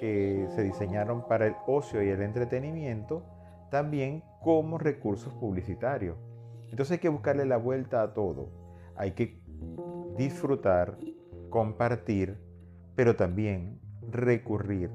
que 0.00 0.46
se 0.54 0.62
diseñaron 0.62 1.22
para 1.26 1.46
el 1.46 1.54
ocio 1.66 2.02
y 2.02 2.08
el 2.08 2.22
entretenimiento, 2.22 3.22
también 3.74 4.22
como 4.40 4.78
recursos 4.78 5.32
publicitarios. 5.32 6.16
Entonces 6.70 6.92
hay 6.92 6.98
que 6.98 7.08
buscarle 7.08 7.44
la 7.44 7.56
vuelta 7.56 8.02
a 8.02 8.14
todo. 8.14 8.46
Hay 8.94 9.10
que 9.10 9.40
disfrutar, 10.16 10.96
compartir, 11.50 12.38
pero 12.94 13.16
también 13.16 13.80
recurrir 14.12 14.90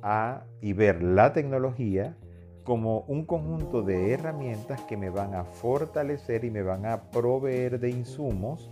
a 0.00 0.44
y 0.62 0.72
ver 0.72 1.02
la 1.02 1.34
tecnología 1.34 2.16
como 2.64 3.00
un 3.00 3.26
conjunto 3.26 3.82
de 3.82 4.12
herramientas 4.12 4.80
que 4.84 4.96
me 4.96 5.10
van 5.10 5.34
a 5.34 5.44
fortalecer 5.44 6.46
y 6.46 6.50
me 6.50 6.62
van 6.62 6.86
a 6.86 7.10
proveer 7.10 7.78
de 7.78 7.90
insumos 7.90 8.70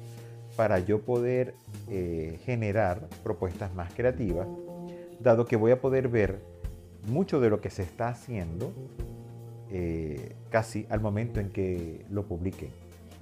para 0.57 0.79
yo 0.79 1.03
poder 1.03 1.55
eh, 1.91 2.41
generar 2.47 3.11
propuestas 3.23 3.75
más 3.75 3.93
creativas, 3.93 4.49
dado 5.21 5.45
que 5.45 5.57
voy 5.57 5.73
a 5.73 5.83
poder 5.83 6.09
ver 6.09 6.41
mucho 7.09 7.41
de 7.41 7.51
lo 7.51 7.61
que 7.61 7.69
se 7.69 7.83
está 7.83 8.09
haciendo 8.09 8.73
eh, 9.77 10.37
casi 10.51 10.87
al 10.89 11.01
momento 11.01 11.41
en 11.41 11.51
que 11.51 12.05
lo 12.09 12.29
publique. 12.29 12.69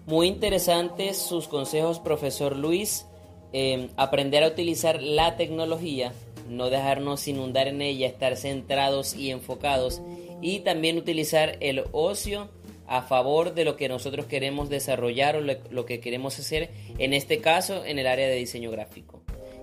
Muy 0.05 0.27
interesantes 0.27 1.17
sus 1.17 1.49
consejos, 1.49 1.99
profesor 1.99 2.55
Luis. 2.59 3.07
Em, 3.55 3.89
aprender 3.97 4.45
a 4.45 4.49
utilizar 4.49 5.03
la 5.03 5.37
tecnología, 5.37 6.13
no 6.51 6.69
dejarnos 6.69 7.27
inundar 7.27 7.69
en 7.69 7.81
ella, 7.81 8.07
estar 8.07 8.37
centrados 8.37 9.15
y 9.15 9.31
enfocados 9.31 10.03
y 10.43 10.61
también 10.61 10.99
utilizar 10.99 11.57
el 11.61 11.85
ocio 11.93 12.51
a 12.87 13.01
favor 13.01 13.55
de 13.55 13.65
lo 13.65 13.77
que 13.77 13.89
nosotros 13.89 14.27
queremos 14.27 14.69
desarrollar 14.69 15.37
o 15.37 15.41
lo 15.41 15.87
que 15.87 16.01
queremos 16.01 16.39
hacer, 16.39 16.71
en 16.99 17.15
este 17.15 17.39
caso 17.39 17.83
en 17.87 17.99
el 17.99 18.07
área 18.07 18.29
de 18.29 18.37
diseño 18.37 18.71
gráfico. 18.71 19.22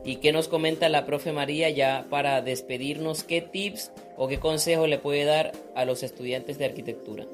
¿Y 0.10 0.16
qué 0.16 0.32
nos 0.32 0.48
comenta 0.48 0.90
la 0.90 1.06
profe 1.06 1.34
María 1.34 1.70
ya 1.70 2.08
para 2.10 2.42
despedirnos? 2.42 3.24
¿Qué 3.24 3.42
tips 3.42 3.92
o 4.18 4.28
qué 4.28 4.40
consejo 4.40 4.88
le 4.88 4.98
puede 4.98 5.24
dar 5.24 5.52
a 5.76 5.86
los 5.86 6.02
estudiantes 6.02 6.58
de 6.58 6.66
arquitectura? 6.66 7.26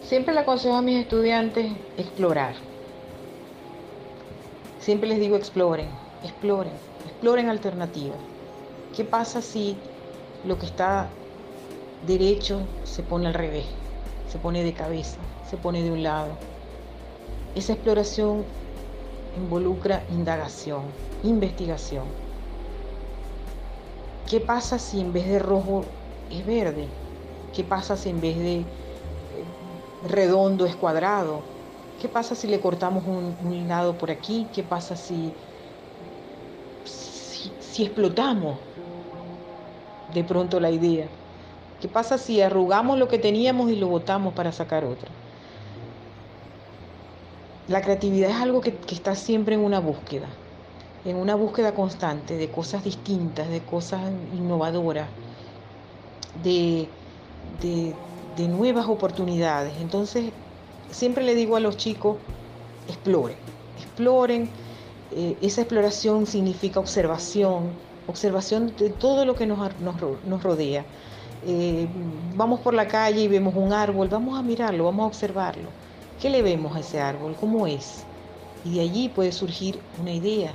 Siempre 0.00 0.32
le 0.32 0.38
aconsejo 0.38 0.76
a 0.76 0.80
mis 0.80 1.00
estudiantes 1.00 1.72
explorar. 1.98 2.54
Siempre 4.78 5.08
les 5.08 5.18
digo 5.18 5.36
exploren, 5.36 5.88
exploren, 6.22 6.74
exploren 7.04 7.48
alternativas. 7.48 8.20
¿Qué 8.96 9.02
pasa 9.02 9.42
si 9.42 9.74
lo 10.46 10.56
que 10.56 10.66
está 10.66 11.08
derecho 12.06 12.60
se 12.84 13.02
pone 13.02 13.26
al 13.26 13.34
revés? 13.34 13.66
se 14.28 14.38
pone 14.38 14.62
de 14.62 14.72
cabeza, 14.72 15.16
se 15.50 15.56
pone 15.56 15.82
de 15.82 15.90
un 15.90 16.04
lado. 16.04 16.30
Esa 17.56 17.72
exploración 17.72 18.44
involucra 19.36 20.04
indagación, 20.10 20.82
investigación. 21.22 22.04
¿Qué 24.28 24.40
pasa 24.40 24.78
si 24.78 25.00
en 25.00 25.12
vez 25.12 25.26
de 25.28 25.38
rojo 25.38 25.84
es 26.30 26.46
verde? 26.46 26.86
¿Qué 27.54 27.62
pasa 27.62 27.96
si 27.96 28.08
en 28.08 28.20
vez 28.20 28.36
de 28.38 28.56
eh, 28.58 28.64
redondo 30.08 30.66
es 30.66 30.74
cuadrado? 30.76 31.40
¿Qué 32.00 32.08
pasa 32.08 32.34
si 32.34 32.46
le 32.46 32.60
cortamos 32.60 33.04
un, 33.06 33.68
lado 33.68 33.94
por 33.94 34.10
aquí? 34.10 34.46
¿Qué 34.52 34.62
pasa 34.62 34.96
si, 34.96 35.32
si 36.84 37.84
explotamos 37.84 38.58
de 40.12 40.24
pronto 40.24 40.58
la 40.58 40.70
idea? 40.70 41.06
¿Qué 41.80 41.88
pasa 41.88 42.18
si 42.18 42.40
arrugamos 42.40 42.98
lo 42.98 43.08
que 43.08 43.18
teníamos 43.18 43.70
y 43.70 43.76
lo 43.76 43.88
botamos 43.88 44.32
para 44.34 44.52
sacar 44.52 44.84
otro? 44.84 45.23
La 47.66 47.80
creatividad 47.80 48.28
es 48.28 48.36
algo 48.36 48.60
que, 48.60 48.78
está 48.90 49.14
siempre 49.14 49.54
en 49.54 49.62
una 49.62 49.80
búsqueda, 49.80 50.26
en 51.06 51.16
una 51.16 51.34
búsqueda 51.34 51.72
constante 51.72 52.36
de 52.36 52.50
cosas 52.50 52.84
distintas, 52.84 53.48
de 53.48 53.60
cosas 53.60 54.02
innovadoras, 54.34 55.08
de, 56.42 56.86
de, 57.62 58.48
nuevas 58.48 58.86
oportunidades. 58.86 59.72
Entonces, 59.80 60.30
siempre 60.90 61.24
le 61.24 61.34
digo 61.34 61.56
a 61.56 61.60
los 61.60 61.78
chicos, 61.78 62.18
exploren, 62.86 63.38
exploren. 63.78 64.50
Eh, 65.12 65.38
esa 65.40 65.62
exploración 65.62 66.26
significa 66.26 66.80
observación, 66.80 67.70
observación 68.06 68.74
de 68.76 68.90
todo 68.90 69.24
lo 69.24 69.34
que 69.36 69.46
nos, 69.46 69.58
nos 69.80 70.42
rodea. 70.42 70.84
Eh, 71.46 71.88
vamos 72.36 72.60
por 72.60 72.74
la 72.74 72.88
calle 72.88 73.22
y 73.22 73.28
vemos 73.28 73.54
un 73.56 73.72
árbol, 73.72 74.08
vamos 74.08 74.38
a 74.38 74.42
mirarlo, 74.42 74.84
vamos 74.84 75.04
a 75.04 75.06
observarlo. 75.06 75.83
¿Qué 76.24 76.30
le 76.30 76.40
vemos 76.40 76.74
a 76.74 76.80
ese 76.80 77.00
árbol? 77.00 77.36
¿Cómo 77.38 77.66
es? 77.66 78.02
Y 78.64 78.76
de 78.76 78.80
allí 78.80 79.10
puede 79.10 79.30
surgir 79.30 79.78
una 80.00 80.14
idea. 80.14 80.54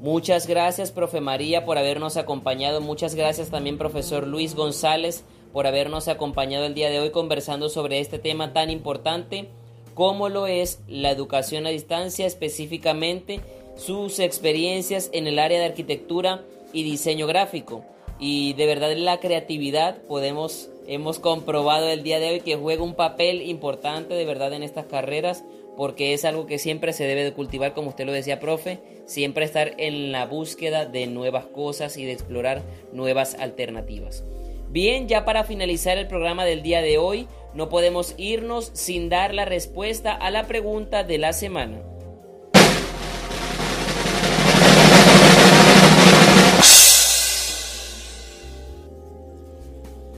Muchas 0.00 0.46
gracias, 0.46 0.90
profe 0.92 1.20
María, 1.20 1.66
por 1.66 1.76
habernos 1.76 2.16
acompañado. 2.16 2.80
Muchas 2.80 3.14
gracias 3.14 3.50
también, 3.50 3.76
profesor 3.76 4.26
Luis 4.26 4.54
González, 4.54 5.24
por 5.52 5.66
habernos 5.66 6.08
acompañado 6.08 6.64
el 6.64 6.72
día 6.72 6.88
de 6.88 7.00
hoy 7.00 7.10
conversando 7.10 7.68
sobre 7.68 8.00
este 8.00 8.18
tema 8.18 8.54
tan 8.54 8.70
importante 8.70 9.50
como 9.92 10.30
lo 10.30 10.46
es 10.46 10.80
la 10.88 11.10
educación 11.10 11.66
a 11.66 11.68
distancia, 11.68 12.24
específicamente 12.24 13.40
sus 13.76 14.18
experiencias 14.20 15.10
en 15.12 15.26
el 15.26 15.38
área 15.38 15.58
de 15.58 15.66
arquitectura 15.66 16.46
y 16.72 16.82
diseño 16.82 17.26
gráfico 17.26 17.84
y 18.20 18.52
de 18.52 18.66
verdad 18.66 18.94
la 18.96 19.18
creatividad 19.18 19.98
podemos 20.02 20.70
hemos 20.90 21.20
comprobado 21.20 21.88
el 21.88 22.02
día 22.02 22.18
de 22.18 22.30
hoy 22.30 22.40
que 22.40 22.56
juega 22.56 22.82
un 22.82 22.96
papel 22.96 23.42
importante 23.42 24.14
de 24.14 24.24
verdad 24.24 24.52
en 24.52 24.64
estas 24.64 24.86
carreras 24.86 25.44
porque 25.76 26.14
es 26.14 26.24
algo 26.24 26.46
que 26.46 26.58
siempre 26.58 26.92
se 26.92 27.04
debe 27.04 27.22
de 27.22 27.32
cultivar 27.32 27.74
como 27.74 27.90
usted 27.90 28.06
lo 28.06 28.12
decía 28.12 28.40
profe 28.40 28.80
siempre 29.06 29.44
estar 29.44 29.72
en 29.78 30.10
la 30.10 30.26
búsqueda 30.26 30.86
de 30.86 31.06
nuevas 31.06 31.46
cosas 31.46 31.96
y 31.96 32.04
de 32.04 32.12
explorar 32.12 32.62
nuevas 32.92 33.36
alternativas. 33.36 34.24
Bien 34.68 35.06
ya 35.06 35.24
para 35.24 35.44
finalizar 35.44 35.96
el 35.96 36.08
programa 36.08 36.44
del 36.44 36.60
día 36.60 36.82
de 36.82 36.98
hoy 36.98 37.28
no 37.54 37.68
podemos 37.68 38.16
irnos 38.18 38.72
sin 38.74 39.08
dar 39.08 39.32
la 39.32 39.44
respuesta 39.44 40.12
a 40.12 40.32
la 40.32 40.48
pregunta 40.48 41.04
de 41.04 41.18
la 41.18 41.32
semana 41.32 41.82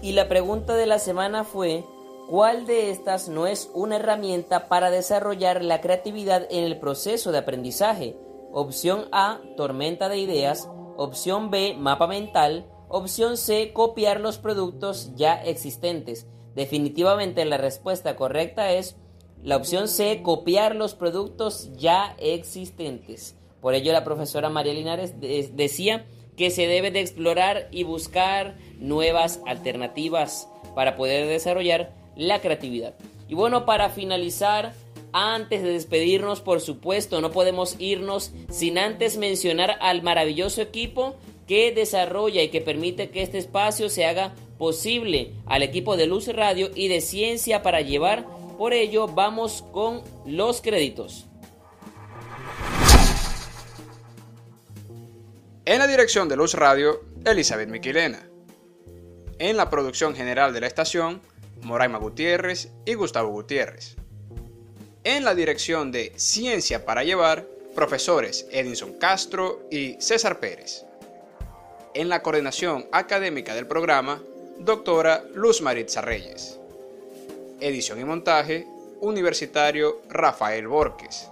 Y 0.02 0.12
la 0.12 0.28
pregunta 0.28 0.74
de 0.74 0.86
la 0.86 0.98
semana 0.98 1.44
fue, 1.44 1.84
¿cuál 2.28 2.66
de 2.66 2.90
estas 2.90 3.28
no 3.28 3.46
es 3.46 3.70
una 3.72 3.96
herramienta 3.96 4.66
para 4.68 4.90
desarrollar 4.90 5.62
la 5.62 5.80
creatividad 5.80 6.48
en 6.50 6.64
el 6.64 6.80
proceso 6.80 7.30
de 7.30 7.38
aprendizaje? 7.38 8.16
Opción 8.52 9.06
A, 9.12 9.38
tormenta 9.56 10.08
de 10.08 10.18
ideas. 10.18 10.68
Opción 10.96 11.52
B, 11.52 11.76
mapa 11.78 12.08
mental. 12.08 12.66
Opción 12.88 13.36
C, 13.36 13.72
copiar 13.72 14.18
los 14.20 14.38
productos 14.38 15.14
ya 15.14 15.40
existentes. 15.40 16.26
Definitivamente 16.56 17.44
la 17.44 17.56
respuesta 17.56 18.16
correcta 18.16 18.72
es 18.72 18.96
la 19.40 19.56
opción 19.56 19.86
C, 19.86 20.20
copiar 20.22 20.74
los 20.74 20.94
productos 20.94 21.70
ya 21.76 22.16
existentes. 22.18 23.36
Por 23.60 23.74
ello 23.74 23.92
la 23.92 24.02
profesora 24.02 24.50
María 24.50 24.74
Linares 24.74 25.14
decía 25.20 26.06
que 26.36 26.50
se 26.50 26.66
debe 26.66 26.90
de 26.90 27.00
explorar 27.00 27.68
y 27.70 27.84
buscar 27.84 28.56
nuevas 28.78 29.40
alternativas 29.46 30.48
para 30.74 30.96
poder 30.96 31.26
desarrollar 31.26 31.92
la 32.16 32.40
creatividad. 32.40 32.94
Y 33.28 33.34
bueno, 33.34 33.64
para 33.64 33.90
finalizar, 33.90 34.74
antes 35.12 35.62
de 35.62 35.72
despedirnos, 35.72 36.40
por 36.40 36.60
supuesto, 36.60 37.20
no 37.20 37.30
podemos 37.30 37.76
irnos 37.78 38.32
sin 38.50 38.78
antes 38.78 39.16
mencionar 39.16 39.76
al 39.80 40.02
maravilloso 40.02 40.62
equipo 40.62 41.16
que 41.46 41.72
desarrolla 41.72 42.42
y 42.42 42.48
que 42.48 42.60
permite 42.60 43.10
que 43.10 43.22
este 43.22 43.38
espacio 43.38 43.88
se 43.88 44.06
haga 44.06 44.34
posible 44.58 45.32
al 45.46 45.62
equipo 45.62 45.96
de 45.96 46.06
Luz 46.06 46.28
Radio 46.28 46.70
y 46.74 46.88
de 46.88 47.00
Ciencia 47.00 47.62
para 47.62 47.80
llevar. 47.80 48.24
Por 48.56 48.72
ello, 48.72 49.08
vamos 49.08 49.64
con 49.72 50.02
los 50.24 50.62
créditos. 50.62 51.26
En 55.64 55.78
la 55.78 55.86
dirección 55.86 56.28
de 56.28 56.34
Luz 56.34 56.54
Radio, 56.54 57.04
Elizabeth 57.24 57.68
Miquilena. 57.68 58.28
En 59.38 59.56
la 59.56 59.70
producción 59.70 60.12
general 60.12 60.52
de 60.52 60.60
la 60.60 60.66
estación, 60.66 61.20
Moraima 61.60 61.98
Gutiérrez 61.98 62.72
y 62.84 62.94
Gustavo 62.94 63.28
Gutiérrez. 63.28 63.94
En 65.04 65.24
la 65.24 65.36
dirección 65.36 65.92
de 65.92 66.12
Ciencia 66.16 66.84
para 66.84 67.04
Llevar, 67.04 67.46
profesores 67.76 68.48
Edinson 68.50 68.94
Castro 68.94 69.68
y 69.70 69.94
César 70.00 70.40
Pérez. 70.40 70.84
En 71.94 72.08
la 72.08 72.24
coordinación 72.24 72.88
académica 72.90 73.54
del 73.54 73.68
programa, 73.68 74.20
doctora 74.58 75.22
Luz 75.32 75.62
Maritza 75.62 76.00
Reyes. 76.00 76.58
Edición 77.60 78.00
y 78.00 78.04
montaje, 78.04 78.66
universitario 79.00 80.02
Rafael 80.08 80.66
Borges. 80.66 81.28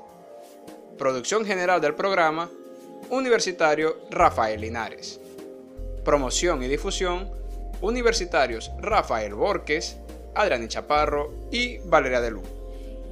Producción 0.99 1.45
general 1.45 1.81
del 1.81 1.97
programa, 1.97 2.49
Universitario 3.11 3.97
Rafael 4.11 4.61
Linares. 4.61 5.21
Promoción 6.05 6.63
y 6.63 6.69
difusión, 6.69 7.29
Universitarios 7.81 8.71
Rafael 8.79 9.35
Borges, 9.35 9.99
Adrián 10.35 10.69
Chaparro 10.69 11.33
y 11.51 11.79
Valeria 11.79 12.21
de 12.21 12.31
Lu. 12.31 12.43